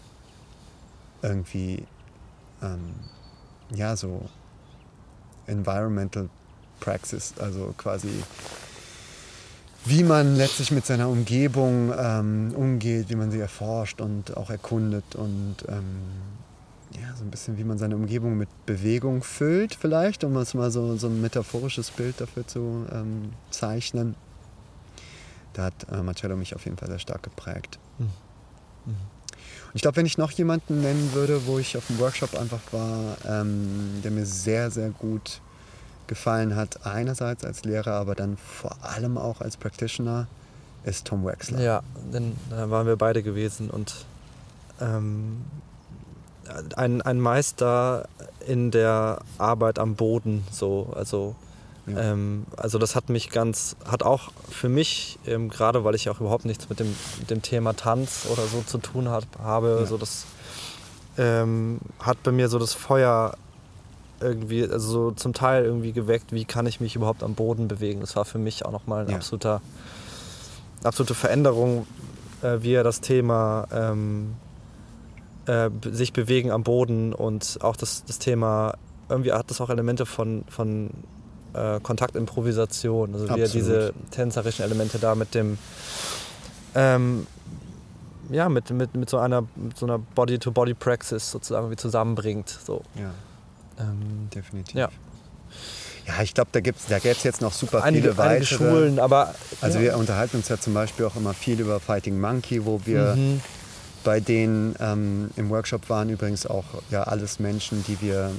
irgendwie, 1.23 1.85
ähm, 2.63 2.95
ja, 3.75 3.97
so 3.97 4.29
Environmental 5.49 6.29
Praxis, 6.79 7.35
also 7.41 7.75
quasi 7.77 8.23
wie 9.85 10.03
man 10.03 10.37
letztlich 10.37 10.71
mit 10.71 10.87
seiner 10.87 11.09
Umgebung 11.09 11.93
ähm, 11.97 12.53
umgeht, 12.57 13.11
wie 13.11 13.17
man 13.17 13.31
sie 13.31 13.41
erforscht 13.41 14.01
und 14.01 14.37
auch 14.37 14.51
erkundet 14.51 15.15
und 15.15 15.57
ähm, 15.69 15.85
ja, 16.93 17.15
so 17.17 17.25
ein 17.25 17.31
bisschen 17.31 17.59
wie 17.59 17.65
man 17.65 17.77
seine 17.77 17.97
Umgebung 17.97 18.39
mit 18.39 18.49
Bewegung 18.67 19.23
füllt 19.23 19.75
vielleicht, 19.75 20.25
um 20.25 20.37
es 20.37 20.55
mal 20.55 20.71
so, 20.71 20.97
so 20.97 21.09
ein 21.09 21.21
metaphorisches 21.21 21.91
Bild 21.91 22.21
dafür 22.21 22.47
zu 22.47 22.87
ähm, 22.93 23.33
zeichnen. 23.51 24.15
Da 25.53 25.65
hat 25.65 25.87
äh, 25.91 26.03
Marcello 26.03 26.37
mich 26.37 26.55
auf 26.55 26.65
jeden 26.65 26.77
Fall 26.77 26.89
sehr 26.89 26.99
stark 26.99 27.23
geprägt. 27.23 27.79
Mhm. 27.99 28.11
Und 28.87 29.75
ich 29.75 29.83
glaube, 29.83 29.97
wenn 29.97 30.07
ich 30.07 30.19
noch 30.19 30.31
jemanden 30.31 30.83
nennen 30.83 31.11
würde, 31.15 31.47
wo 31.47 31.59
ich 31.59 31.77
auf 31.77 31.87
dem 31.89 31.99
Workshop 31.99 32.39
einfach 32.39 32.61
war, 32.71 33.17
ähm, 33.27 34.01
der 34.03 34.11
mir 34.11 34.25
sehr, 34.25 34.71
sehr 34.71 34.91
gut 34.91 35.41
gefallen 36.07 36.57
hat, 36.57 36.87
einerseits 36.87 37.45
als 37.45 37.65
Lehrer, 37.65 37.93
aber 37.93 38.15
dann 38.15 38.37
vor 38.37 38.77
allem 38.83 39.17
auch 39.19 39.41
als 39.41 39.57
Practitioner, 39.57 40.27
ist 40.85 41.07
Tom 41.07 41.25
Wexler. 41.25 41.61
Ja, 41.61 41.83
denn 42.13 42.37
da 42.51 42.69
waren 42.71 42.87
wir 42.87 42.97
beide 42.97 43.23
gewesen 43.23 43.71
und 43.71 44.05
ähm, 44.81 45.43
ein, 46.77 47.01
ein 47.03 47.21
Meister 47.21 48.07
in 48.47 48.71
der 48.71 49.21
Arbeit 49.39 49.79
am 49.79 49.95
Boden, 49.95 50.45
so, 50.51 50.93
also 50.95 51.35
Ja. 51.87 52.13
ähm, 52.13 52.45
also 52.57 52.79
das 52.79 52.95
hat 52.97 53.09
mich 53.09 53.31
ganz, 53.31 53.77
hat 53.87 54.03
auch 54.03 54.31
für 54.51 54.69
mich, 54.69 55.19
ähm, 55.27 55.49
gerade 55.49 55.85
weil 55.85 55.95
ich 55.95 56.09
auch 56.11 56.21
überhaupt 56.21 56.45
nichts 56.45 56.69
mit 56.69 56.81
dem, 56.81 56.95
mit 57.19 57.31
dem 57.31 57.41
Thema 57.43 57.75
Tanz 57.75 58.27
oder 58.31 58.43
so 58.47 58.63
zu 58.63 58.79
tun 58.79 59.09
hat, 59.09 59.27
habe, 59.43 59.79
Ja. 59.81 59.87
so 59.87 59.97
das 59.97 60.25
ähm, 61.17 61.79
hat 62.01 62.23
bei 62.25 62.33
mir 62.33 62.49
so 62.49 62.59
das 62.59 62.75
Feuer 62.75 63.35
irgendwie, 64.21 64.63
also 64.63 64.89
so 64.89 65.11
zum 65.11 65.33
Teil 65.33 65.65
irgendwie 65.65 65.93
geweckt, 65.93 66.33
wie 66.33 66.45
kann 66.45 66.67
ich 66.67 66.81
mich 66.81 66.97
überhaupt 66.97 67.23
am 67.23 67.35
Boden 67.35 67.69
bewegen. 67.69 68.01
Das 68.01 68.17
war 68.17 68.25
für 68.25 68.39
mich 68.39 68.65
auch 68.65 68.73
nochmal 68.73 69.05
ein 69.05 69.11
Ja. 69.11 69.17
absoluter 69.17 69.61
absolute 70.83 71.15
Veränderung, 71.15 71.87
äh, 72.43 72.59
wie 72.61 72.75
er 72.75 72.85
das 72.85 73.01
Thema 73.01 73.67
ähm, 73.73 74.35
äh, 75.47 75.71
sich 75.91 76.13
bewegen 76.13 76.51
am 76.51 76.63
Boden 76.63 77.13
und 77.15 77.59
auch 77.63 77.77
das, 77.77 78.05
das 78.05 78.19
Thema, 78.19 78.75
irgendwie 79.09 79.33
hat 79.33 79.51
das 79.51 79.61
auch 79.61 79.71
Elemente 79.71 80.05
von, 80.05 80.45
von 80.49 80.91
äh, 81.55 81.81
Kontaktimprovisation, 81.81 83.15
also 83.15 83.35
wie 83.35 83.41
er 83.41 83.49
diese 83.49 83.95
tänzerischen 84.11 84.63
Elemente 84.63 84.99
da 84.99 85.15
mit 85.15 85.35
dem 85.35 85.59
ähm, 86.75 87.27
ja, 88.31 88.49
mit, 88.49 88.71
mit, 88.71 88.95
mit 88.95 89.11
so 89.11 89.19
einer, 89.19 89.43
mit 89.55 89.77
so 89.77 89.87
einer 89.87 89.99
Body-to-Body-Praxis 89.99 91.31
sozusagen 91.31 91.71
wie 91.71 91.77
zusammenbringt. 91.77 92.49
So. 92.49 92.83
Ja. 92.95 93.11
Ähm, 93.79 94.29
Definitiv. 94.35 94.75
Ja. 94.75 94.89
Ja, 96.07 96.23
ich 96.23 96.35
glaube, 96.35 96.51
da, 96.53 96.61
da 96.61 96.99
gäbe 96.99 97.17
es 97.17 97.23
jetzt 97.23 97.41
noch 97.41 97.53
super 97.53 97.83
einige, 97.83 98.09
viele 98.09 98.19
weitere. 98.19 98.35
Einige 98.35 98.47
Schulen, 98.47 98.99
aber. 98.99 99.35
Also, 99.61 99.79
ja. 99.79 99.85
wir 99.85 99.97
unterhalten 99.97 100.37
uns 100.37 100.49
ja 100.49 100.59
zum 100.59 100.75
Beispiel 100.75 101.07
auch 101.07 101.17
immer 101.17 101.33
viel 101.33 101.59
über 101.61 101.81
Fighting 101.81 102.21
Monkey, 102.21 102.67
wo 102.67 102.83
wir 102.85 103.15
mhm. 103.17 103.41
bei 104.05 104.21
denen 104.21 104.77
ähm, 104.81 105.31
im 105.37 105.49
Workshop 105.49 105.89
waren 105.89 106.11
übrigens 106.11 106.47
auch 106.47 106.65
ja 106.91 107.05
alles 107.05 107.39
Menschen, 107.39 107.83
die 107.89 108.01
wir 108.03 108.33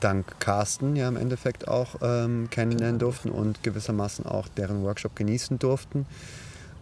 dank 0.00 0.40
Carsten 0.40 0.94
ja 0.94 1.08
im 1.08 1.16
Endeffekt 1.16 1.68
auch 1.68 1.96
ähm, 2.02 2.48
kennenlernen 2.50 2.98
durften 2.98 3.30
und 3.30 3.62
gewissermaßen 3.62 4.26
auch 4.26 4.48
deren 4.48 4.82
Workshop 4.82 5.16
genießen 5.16 5.58
durften 5.58 6.06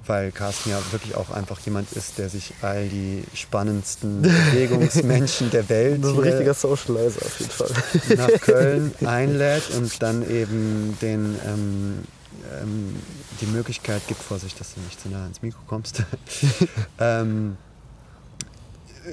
weil 0.09 0.33
Carsten 0.33 0.71
ja 0.71 0.81
wirklich 0.91 1.15
auch 1.15 1.31
einfach 1.31 1.61
jemand 1.61 1.93
ist, 1.93 2.19
der 2.19 2.29
sich 2.29 2.53
all 2.63 2.89
die 2.89 3.25
spannendsten 3.35 4.23
Bewegungsmenschen 4.53 5.51
der 5.51 5.69
Welt 5.69 6.03
ist 6.03 6.11
ein 6.11 6.19
richtiger 6.19 6.55
Socializer 6.55 7.25
auf 7.25 7.41
jeden 7.41 7.53
Fall. 7.53 7.71
nach 8.17 8.29
Köln 8.41 8.95
einlädt 9.05 9.71
und 9.77 10.03
dann 10.03 10.29
eben 10.29 10.97
den, 11.01 11.37
ähm, 11.47 11.99
ähm, 12.61 12.97
die 13.41 13.47
Möglichkeit 13.47 14.03
gibt, 14.09 14.23
Vorsicht, 14.23 14.59
dass 14.59 14.75
du 14.75 14.81
nicht 14.81 15.01
zu 15.01 15.09
nah 15.09 15.27
ins 15.27 15.43
Mikro 15.43 15.61
kommst, 15.67 16.03
ähm, 16.99 17.57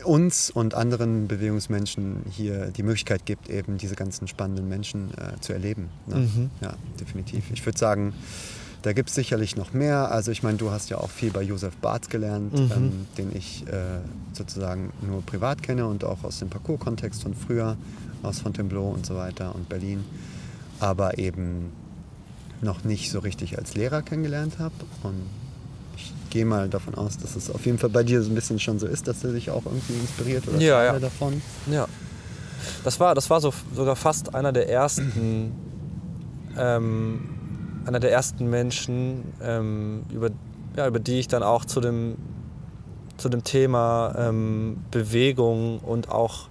uns 0.03 0.49
und 0.49 0.73
anderen 0.73 1.27
Bewegungsmenschen 1.27 2.23
hier 2.29 2.67
die 2.67 2.83
Möglichkeit 2.83 3.25
gibt, 3.25 3.49
eben 3.49 3.77
diese 3.77 3.95
ganzen 3.95 4.27
spannenden 4.27 4.67
Menschen 4.67 5.11
äh, 5.17 5.39
zu 5.39 5.53
erleben. 5.53 5.89
Ne? 6.07 6.15
Mhm. 6.15 6.49
Ja, 6.61 6.73
definitiv. 6.99 7.45
Ich 7.53 7.65
würde 7.65 7.77
sagen, 7.77 8.13
da 8.85 8.93
gibt 8.93 9.09
es 9.09 9.15
sicherlich 9.15 9.55
noch 9.55 9.73
mehr. 9.73 10.11
Also 10.11 10.31
ich 10.31 10.43
meine, 10.43 10.59
du 10.59 10.69
hast 10.69 10.91
ja 10.91 10.99
auch 10.99 11.09
viel 11.09 11.31
bei 11.31 11.41
Josef 11.41 11.75
Barth 11.77 12.11
gelernt, 12.11 12.53
mhm. 12.53 12.71
ähm, 12.71 13.07
den 13.17 13.35
ich 13.35 13.65
äh, 13.67 13.99
sozusagen 14.31 14.93
nur 15.01 15.23
privat 15.23 15.63
kenne 15.63 15.87
und 15.87 16.03
auch 16.03 16.23
aus 16.23 16.37
dem 16.37 16.49
Parcours-Kontext 16.49 17.23
von 17.23 17.33
früher, 17.33 17.77
aus 18.21 18.41
Fontainebleau 18.41 18.87
und 18.89 19.03
so 19.03 19.15
weiter 19.15 19.55
und 19.55 19.69
Berlin. 19.69 20.05
Aber 20.79 21.17
eben 21.17 21.71
noch 22.61 22.83
nicht 22.83 23.09
so 23.09 23.17
richtig 23.19 23.57
als 23.57 23.73
Lehrer 23.73 24.03
kennengelernt 24.03 24.59
habe. 24.59 24.75
Und 25.01 25.15
ich 25.97 26.13
gehe 26.29 26.45
mal 26.45 26.69
davon 26.69 26.93
aus, 26.93 27.17
dass 27.17 27.35
es 27.35 27.49
auf 27.49 27.65
jeden 27.65 27.79
Fall 27.79 27.89
bei 27.89 28.03
dir 28.03 28.21
so 28.21 28.29
ein 28.29 28.35
bisschen 28.35 28.59
schon 28.59 28.77
so 28.77 28.85
ist, 28.85 29.07
dass 29.07 29.23
er 29.23 29.31
sich 29.31 29.49
auch 29.49 29.65
irgendwie 29.65 29.93
inspiriert 29.93 30.47
oder 30.47 30.59
ja, 30.59 30.83
ja. 30.83 30.99
davon. 30.99 31.41
Ja. 31.71 31.87
Das 32.83 32.99
war, 32.99 33.15
das 33.15 33.31
war 33.31 33.41
so 33.41 33.51
sogar 33.73 33.95
fast 33.95 34.35
einer 34.35 34.51
der 34.51 34.69
ersten 34.69 35.53
ähm, 36.57 37.34
einer 37.85 37.99
der 37.99 38.11
ersten 38.11 38.49
Menschen, 38.49 39.33
ähm, 39.41 40.03
über, 40.11 40.29
ja, 40.75 40.87
über 40.87 40.99
die 40.99 41.19
ich 41.19 41.27
dann 41.27 41.43
auch 41.43 41.65
zu 41.65 41.81
dem, 41.81 42.15
zu 43.17 43.29
dem 43.29 43.43
Thema 43.43 44.13
ähm, 44.17 44.77
Bewegung 44.91 45.79
und 45.79 46.09
auch 46.09 46.49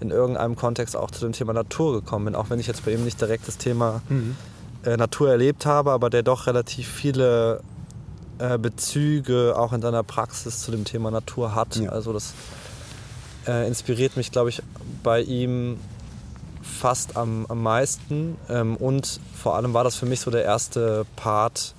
in 0.00 0.10
irgendeinem 0.10 0.56
Kontext 0.56 0.96
auch 0.96 1.10
zu 1.10 1.20
dem 1.20 1.32
Thema 1.32 1.52
Natur 1.52 1.94
gekommen 1.94 2.26
bin, 2.26 2.34
auch 2.34 2.50
wenn 2.50 2.60
ich 2.60 2.66
jetzt 2.66 2.84
bei 2.84 2.92
ihm 2.92 3.04
nicht 3.04 3.20
direkt 3.20 3.48
das 3.48 3.56
Thema 3.56 4.02
mhm. 4.08 4.36
äh, 4.84 4.96
Natur 4.96 5.30
erlebt 5.30 5.64
habe, 5.64 5.92
aber 5.92 6.10
der 6.10 6.22
doch 6.22 6.46
relativ 6.46 6.86
viele 6.86 7.60
äh, 8.38 8.58
Bezüge 8.58 9.54
auch 9.56 9.72
in 9.72 9.80
seiner 9.80 10.02
Praxis 10.02 10.60
zu 10.60 10.70
dem 10.70 10.84
Thema 10.84 11.10
Natur 11.10 11.54
hat. 11.54 11.76
Ja. 11.76 11.90
Also 11.90 12.12
das 12.12 12.34
äh, 13.46 13.66
inspiriert 13.66 14.16
mich, 14.16 14.32
glaube 14.32 14.50
ich, 14.50 14.62
bei 15.02 15.22
ihm 15.22 15.78
fast 16.66 17.16
am, 17.16 17.46
am 17.48 17.62
meisten. 17.62 18.36
Ähm, 18.48 18.76
und 18.76 19.20
vor 19.34 19.56
allem 19.56 19.74
war 19.74 19.84
das 19.84 19.96
für 19.96 20.06
mich 20.06 20.20
so 20.20 20.30
der 20.30 20.44
erste 20.44 21.06
Part 21.16 21.74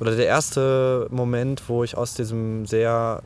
oder 0.00 0.16
der 0.16 0.26
erste 0.26 1.06
Moment, 1.10 1.68
wo 1.68 1.84
ich 1.84 1.96
aus 1.96 2.14
diesem 2.14 2.66
sehr, 2.66 3.22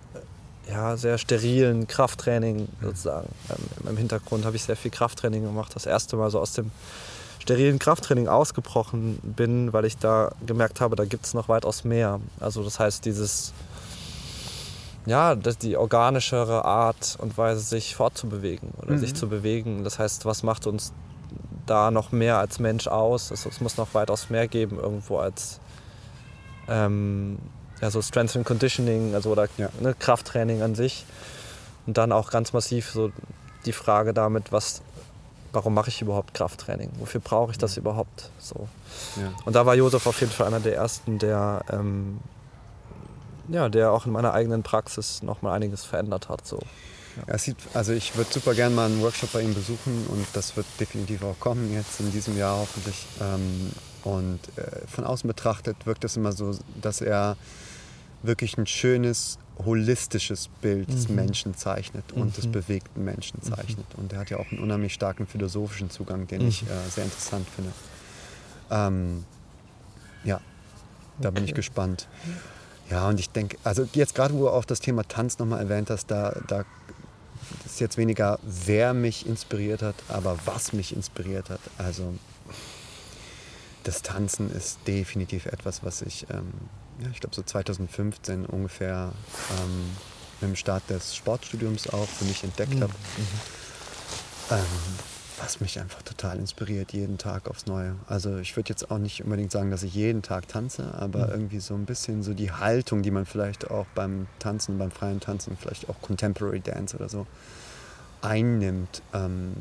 ja, 0.70 0.96
sehr 0.96 1.18
sterilen 1.18 1.86
Krafttraining 1.86 2.68
sozusagen, 2.82 3.28
ähm, 3.50 3.88
im 3.88 3.96
Hintergrund 3.96 4.44
habe 4.44 4.56
ich 4.56 4.64
sehr 4.64 4.76
viel 4.76 4.90
Krafttraining 4.90 5.42
gemacht, 5.42 5.74
das 5.74 5.86
erste 5.86 6.16
Mal 6.16 6.30
so 6.30 6.40
aus 6.40 6.52
dem 6.52 6.70
sterilen 7.38 7.78
Krafttraining 7.78 8.28
ausgebrochen 8.28 9.18
bin, 9.22 9.72
weil 9.72 9.86
ich 9.86 9.96
da 9.96 10.32
gemerkt 10.46 10.82
habe, 10.82 10.96
da 10.96 11.06
gibt 11.06 11.24
es 11.24 11.32
noch 11.32 11.48
weitaus 11.48 11.84
mehr. 11.84 12.20
Also 12.40 12.62
das 12.62 12.78
heißt, 12.78 13.06
dieses 13.06 13.54
ja, 15.08 15.34
die 15.34 15.76
organischere 15.76 16.66
Art 16.66 17.16
und 17.18 17.38
Weise, 17.38 17.60
sich 17.60 17.96
fortzubewegen 17.96 18.72
oder 18.82 18.92
mhm. 18.92 18.98
sich 18.98 19.14
zu 19.14 19.28
bewegen. 19.28 19.82
Das 19.82 19.98
heißt, 19.98 20.26
was 20.26 20.42
macht 20.42 20.66
uns 20.66 20.92
da 21.64 21.90
noch 21.90 22.12
mehr 22.12 22.36
als 22.38 22.58
Mensch 22.58 22.86
aus? 22.86 23.30
Es, 23.30 23.46
es 23.46 23.60
muss 23.62 23.78
noch 23.78 23.94
weitaus 23.94 24.28
mehr 24.28 24.48
geben 24.48 24.78
irgendwo 24.78 25.18
als 25.18 25.60
ähm, 26.68 27.38
ja, 27.80 27.90
so 27.90 28.02
Strength 28.02 28.36
and 28.36 28.44
Conditioning, 28.46 29.14
also 29.14 29.30
oder 29.30 29.48
ja. 29.56 29.70
ne, 29.80 29.94
Krafttraining 29.98 30.60
an 30.60 30.74
sich. 30.74 31.06
Und 31.86 31.96
dann 31.96 32.12
auch 32.12 32.30
ganz 32.30 32.52
massiv 32.52 32.90
so 32.90 33.10
die 33.64 33.72
Frage 33.72 34.12
damit, 34.12 34.52
was, 34.52 34.82
warum 35.52 35.72
mache 35.72 35.88
ich 35.88 36.02
überhaupt 36.02 36.34
Krafttraining? 36.34 36.90
Wofür 36.98 37.22
brauche 37.22 37.52
ich 37.52 37.56
das 37.56 37.76
mhm. 37.76 37.82
überhaupt? 37.82 38.30
So. 38.38 38.68
Ja. 39.16 39.32
Und 39.46 39.56
da 39.56 39.64
war 39.64 39.74
Josef 39.74 40.06
auf 40.06 40.20
jeden 40.20 40.32
Fall 40.32 40.48
einer 40.48 40.60
der 40.60 40.74
ersten, 40.74 41.18
der 41.18 41.62
ähm, 41.72 42.18
ja, 43.48 43.68
der 43.68 43.92
auch 43.92 44.06
in 44.06 44.12
meiner 44.12 44.32
eigenen 44.32 44.62
Praxis 44.62 45.22
noch 45.22 45.42
mal 45.42 45.54
einiges 45.54 45.84
verändert 45.84 46.28
hat. 46.28 46.46
So. 46.46 46.60
Ja. 47.26 47.38
Sieht, 47.38 47.56
also 47.74 47.92
ich 47.92 48.16
würde 48.16 48.32
super 48.32 48.54
gerne 48.54 48.74
mal 48.74 48.86
einen 48.86 49.00
Workshop 49.00 49.32
bei 49.32 49.42
ihm 49.42 49.54
besuchen 49.54 50.06
und 50.08 50.26
das 50.34 50.56
wird 50.56 50.66
definitiv 50.78 51.22
auch 51.24 51.38
kommen 51.40 51.72
jetzt 51.72 52.00
in 52.00 52.12
diesem 52.12 52.36
Jahr 52.36 52.56
hoffentlich. 52.58 53.06
Ähm, 53.20 53.72
und 54.04 54.40
äh, 54.56 54.86
von 54.86 55.04
außen 55.04 55.26
betrachtet 55.26 55.76
wirkt 55.84 56.04
es 56.04 56.16
immer 56.16 56.32
so, 56.32 56.56
dass 56.80 57.00
er 57.00 57.36
wirklich 58.22 58.56
ein 58.58 58.66
schönes, 58.66 59.38
holistisches 59.64 60.48
Bild 60.60 60.88
mhm. 60.88 60.92
des 60.92 61.08
Menschen 61.08 61.56
zeichnet 61.56 62.12
und 62.12 62.26
mhm. 62.26 62.32
des 62.32 62.46
bewegten 62.46 63.04
Menschen 63.04 63.40
mhm. 63.42 63.54
zeichnet. 63.54 63.86
Mhm. 63.96 64.02
Und 64.02 64.12
er 64.12 64.20
hat 64.20 64.30
ja 64.30 64.38
auch 64.38 64.50
einen 64.50 64.60
unheimlich 64.60 64.94
starken 64.94 65.26
philosophischen 65.26 65.90
Zugang, 65.90 66.26
den 66.26 66.46
ich 66.46 66.62
mhm. 66.62 66.68
äh, 66.68 66.90
sehr 66.90 67.04
interessant 67.04 67.46
finde. 67.48 67.72
Ähm, 68.70 69.24
ja, 70.24 70.40
da 71.18 71.28
okay. 71.28 71.34
bin 71.36 71.44
ich 71.44 71.54
gespannt. 71.54 72.08
Ja, 72.90 73.08
und 73.08 73.20
ich 73.20 73.30
denke, 73.30 73.58
also 73.64 73.86
jetzt 73.92 74.14
gerade, 74.14 74.34
wo 74.34 74.44
du 74.44 74.50
auch 74.50 74.64
das 74.64 74.80
Thema 74.80 75.06
Tanz 75.06 75.38
nochmal 75.38 75.60
erwähnt 75.60 75.90
hast, 75.90 76.06
da, 76.10 76.34
da 76.46 76.64
ist 77.64 77.80
jetzt 77.80 77.98
weniger, 77.98 78.38
wer 78.42 78.94
mich 78.94 79.26
inspiriert 79.26 79.82
hat, 79.82 79.96
aber 80.08 80.38
was 80.46 80.72
mich 80.72 80.94
inspiriert 80.94 81.50
hat. 81.50 81.60
Also 81.76 82.14
das 83.84 84.02
Tanzen 84.02 84.50
ist 84.50 84.78
definitiv 84.86 85.46
etwas, 85.46 85.82
was 85.82 86.02
ich, 86.02 86.26
ähm, 86.30 86.52
ja, 87.00 87.08
ich 87.12 87.20
glaube 87.20 87.34
so 87.34 87.42
2015 87.42 88.46
ungefähr 88.46 89.12
ähm, 89.60 89.90
mit 90.40 90.50
dem 90.50 90.56
Start 90.56 90.88
des 90.88 91.14
Sportstudiums 91.14 91.88
auch 91.88 92.08
für 92.08 92.24
mich 92.24 92.42
entdeckt 92.42 92.74
mhm. 92.74 92.82
habe. 92.82 92.92
Mhm. 92.92 93.26
Ähm, 94.50 95.17
was 95.40 95.60
mich 95.60 95.78
einfach 95.80 96.02
total 96.02 96.38
inspiriert, 96.38 96.92
jeden 96.92 97.18
Tag 97.18 97.48
aufs 97.48 97.66
Neue. 97.66 97.96
Also 98.06 98.38
ich 98.38 98.56
würde 98.56 98.70
jetzt 98.70 98.90
auch 98.90 98.98
nicht 98.98 99.22
unbedingt 99.22 99.50
sagen, 99.50 99.70
dass 99.70 99.82
ich 99.82 99.94
jeden 99.94 100.22
Tag 100.22 100.48
tanze, 100.48 100.94
aber 100.94 101.26
mhm. 101.26 101.32
irgendwie 101.32 101.60
so 101.60 101.74
ein 101.74 101.84
bisschen 101.84 102.22
so 102.22 102.34
die 102.34 102.50
Haltung, 102.50 103.02
die 103.02 103.10
man 103.10 103.26
vielleicht 103.26 103.70
auch 103.70 103.86
beim 103.94 104.26
Tanzen, 104.38 104.78
beim 104.78 104.90
freien 104.90 105.20
Tanzen, 105.20 105.56
vielleicht 105.60 105.88
auch 105.88 106.00
Contemporary 106.00 106.60
Dance 106.60 106.96
oder 106.96 107.08
so 107.08 107.26
einnimmt 108.20 109.02
ähm, 109.14 109.54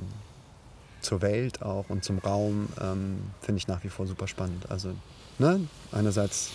zur 1.02 1.22
Welt 1.22 1.62
auch 1.62 1.86
und 1.90 2.04
zum 2.04 2.18
Raum, 2.20 2.70
ähm, 2.82 3.20
finde 3.42 3.60
ich 3.60 3.68
nach 3.68 3.84
wie 3.84 3.90
vor 3.90 4.08
super 4.08 4.28
spannend. 4.28 4.70
Also 4.70 4.94
ne, 5.38 5.62
einerseits 5.92 6.52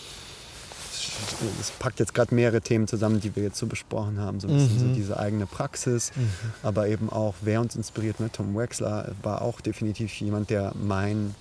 es 1.60 1.70
packt 1.70 2.00
jetzt 2.00 2.14
gerade 2.14 2.34
mehrere 2.34 2.60
Themen 2.60 2.86
zusammen, 2.86 3.20
die 3.20 3.34
wir 3.34 3.42
jetzt 3.42 3.58
so 3.58 3.66
besprochen 3.66 4.18
haben. 4.18 4.40
So 4.40 4.48
ein 4.48 4.54
bisschen 4.54 4.74
mhm. 4.76 4.88
so 4.90 4.94
diese 4.94 5.18
eigene 5.18 5.46
Praxis, 5.46 6.12
mhm. 6.14 6.30
aber 6.62 6.88
eben 6.88 7.10
auch, 7.10 7.34
wer 7.42 7.60
uns 7.60 7.76
inspiriert. 7.76 8.20
Ne? 8.20 8.30
Tom 8.30 8.56
Wexler 8.56 9.12
war 9.22 9.42
auch 9.42 9.60
definitiv 9.60 10.12
jemand, 10.20 10.50
der 10.50 10.72
mein, 10.74 11.34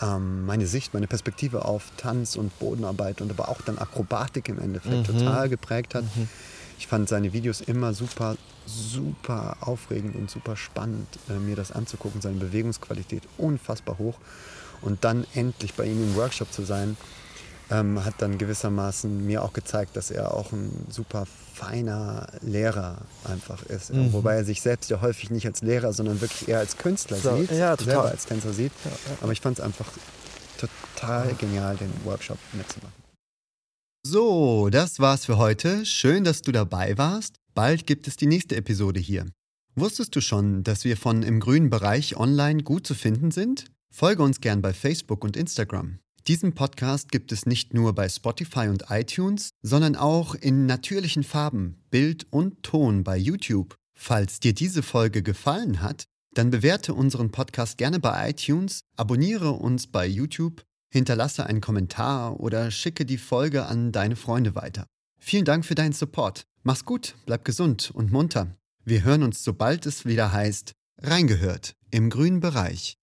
ähm, 0.00 0.46
meine 0.46 0.66
Sicht, 0.66 0.94
meine 0.94 1.06
Perspektive 1.06 1.64
auf 1.64 1.90
Tanz 1.96 2.36
und 2.36 2.56
Bodenarbeit 2.58 3.20
und 3.20 3.30
aber 3.30 3.48
auch 3.48 3.60
dann 3.62 3.78
Akrobatik 3.78 4.48
im 4.48 4.58
Endeffekt 4.58 5.08
mhm. 5.08 5.18
total 5.18 5.48
geprägt 5.48 5.94
hat. 5.94 6.04
Mhm. 6.16 6.28
Ich 6.78 6.86
fand 6.86 7.08
seine 7.08 7.32
Videos 7.32 7.62
immer 7.62 7.94
super, 7.94 8.36
super 8.66 9.56
aufregend 9.60 10.14
und 10.14 10.30
super 10.30 10.56
spannend, 10.56 11.08
äh, 11.28 11.34
mir 11.34 11.56
das 11.56 11.72
anzugucken. 11.72 12.20
Seine 12.20 12.36
Bewegungsqualität 12.36 13.22
unfassbar 13.38 13.98
hoch. 13.98 14.16
Und 14.82 15.04
dann 15.04 15.26
endlich 15.34 15.74
bei 15.74 15.86
ihm 15.86 16.02
im 16.02 16.16
Workshop 16.16 16.52
zu 16.52 16.62
sein, 16.62 16.98
ähm, 17.70 18.04
hat 18.04 18.14
dann 18.18 18.38
gewissermaßen 18.38 19.26
mir 19.26 19.42
auch 19.42 19.52
gezeigt, 19.52 19.96
dass 19.96 20.10
er 20.10 20.34
auch 20.34 20.52
ein 20.52 20.86
super 20.88 21.26
feiner 21.54 22.28
Lehrer 22.42 22.98
einfach 23.24 23.62
ist. 23.64 23.92
Mhm. 23.92 24.12
Wobei 24.12 24.36
er 24.36 24.44
sich 24.44 24.60
selbst 24.60 24.90
ja 24.90 25.00
häufig 25.00 25.30
nicht 25.30 25.46
als 25.46 25.62
Lehrer, 25.62 25.92
sondern 25.92 26.20
wirklich 26.20 26.48
eher 26.48 26.58
als 26.58 26.76
Künstler 26.76 27.16
so, 27.16 27.36
sieht, 27.36 27.50
ja, 27.50 27.76
selber 27.76 28.04
als 28.04 28.26
Tänzer 28.26 28.52
sieht. 28.52 28.72
Ja, 28.84 28.90
ja. 28.90 29.16
Aber 29.22 29.32
ich 29.32 29.40
fand 29.40 29.58
es 29.58 29.64
einfach 29.64 29.86
total 30.58 31.34
genial, 31.34 31.76
den 31.76 31.92
Workshop 32.04 32.38
mitzumachen. 32.52 32.94
So, 34.06 34.68
das 34.70 35.00
war's 35.00 35.24
für 35.24 35.36
heute. 35.36 35.84
Schön, 35.84 36.22
dass 36.22 36.42
du 36.42 36.52
dabei 36.52 36.96
warst. 36.96 37.36
Bald 37.54 37.86
gibt 37.86 38.06
es 38.06 38.16
die 38.16 38.26
nächste 38.26 38.54
Episode 38.54 39.00
hier. 39.00 39.26
Wusstest 39.74 40.14
du 40.14 40.20
schon, 40.20 40.62
dass 40.62 40.84
wir 40.84 40.96
von 40.96 41.22
im 41.22 41.40
grünen 41.40 41.70
Bereich 41.70 42.16
online 42.16 42.62
gut 42.62 42.86
zu 42.86 42.94
finden 42.94 43.30
sind? 43.30 43.66
Folge 43.92 44.22
uns 44.22 44.40
gern 44.40 44.62
bei 44.62 44.72
Facebook 44.72 45.24
und 45.24 45.36
Instagram. 45.36 45.98
Diesen 46.28 46.54
Podcast 46.54 47.12
gibt 47.12 47.30
es 47.30 47.46
nicht 47.46 47.72
nur 47.72 47.94
bei 47.94 48.08
Spotify 48.08 48.66
und 48.66 48.86
iTunes, 48.90 49.50
sondern 49.62 49.94
auch 49.94 50.34
in 50.34 50.66
natürlichen 50.66 51.22
Farben, 51.22 51.84
Bild 51.90 52.26
und 52.30 52.64
Ton 52.64 53.04
bei 53.04 53.16
YouTube. 53.16 53.76
Falls 53.96 54.40
dir 54.40 54.52
diese 54.52 54.82
Folge 54.82 55.22
gefallen 55.22 55.82
hat, 55.82 56.06
dann 56.34 56.50
bewerte 56.50 56.94
unseren 56.94 57.30
Podcast 57.30 57.78
gerne 57.78 58.00
bei 58.00 58.30
iTunes, 58.30 58.80
abonniere 58.96 59.52
uns 59.52 59.86
bei 59.86 60.04
YouTube, 60.04 60.64
hinterlasse 60.92 61.46
einen 61.46 61.60
Kommentar 61.60 62.40
oder 62.40 62.72
schicke 62.72 63.06
die 63.06 63.18
Folge 63.18 63.66
an 63.66 63.92
deine 63.92 64.16
Freunde 64.16 64.56
weiter. 64.56 64.88
Vielen 65.20 65.44
Dank 65.44 65.64
für 65.64 65.76
deinen 65.76 65.92
Support. 65.92 66.42
Mach's 66.64 66.84
gut, 66.84 67.14
bleib 67.26 67.44
gesund 67.44 67.92
und 67.94 68.10
munter. 68.10 68.56
Wir 68.84 69.04
hören 69.04 69.22
uns, 69.22 69.44
sobald 69.44 69.86
es 69.86 70.04
wieder 70.04 70.32
heißt, 70.32 70.72
reingehört 71.00 71.76
im 71.92 72.10
grünen 72.10 72.40
Bereich. 72.40 72.98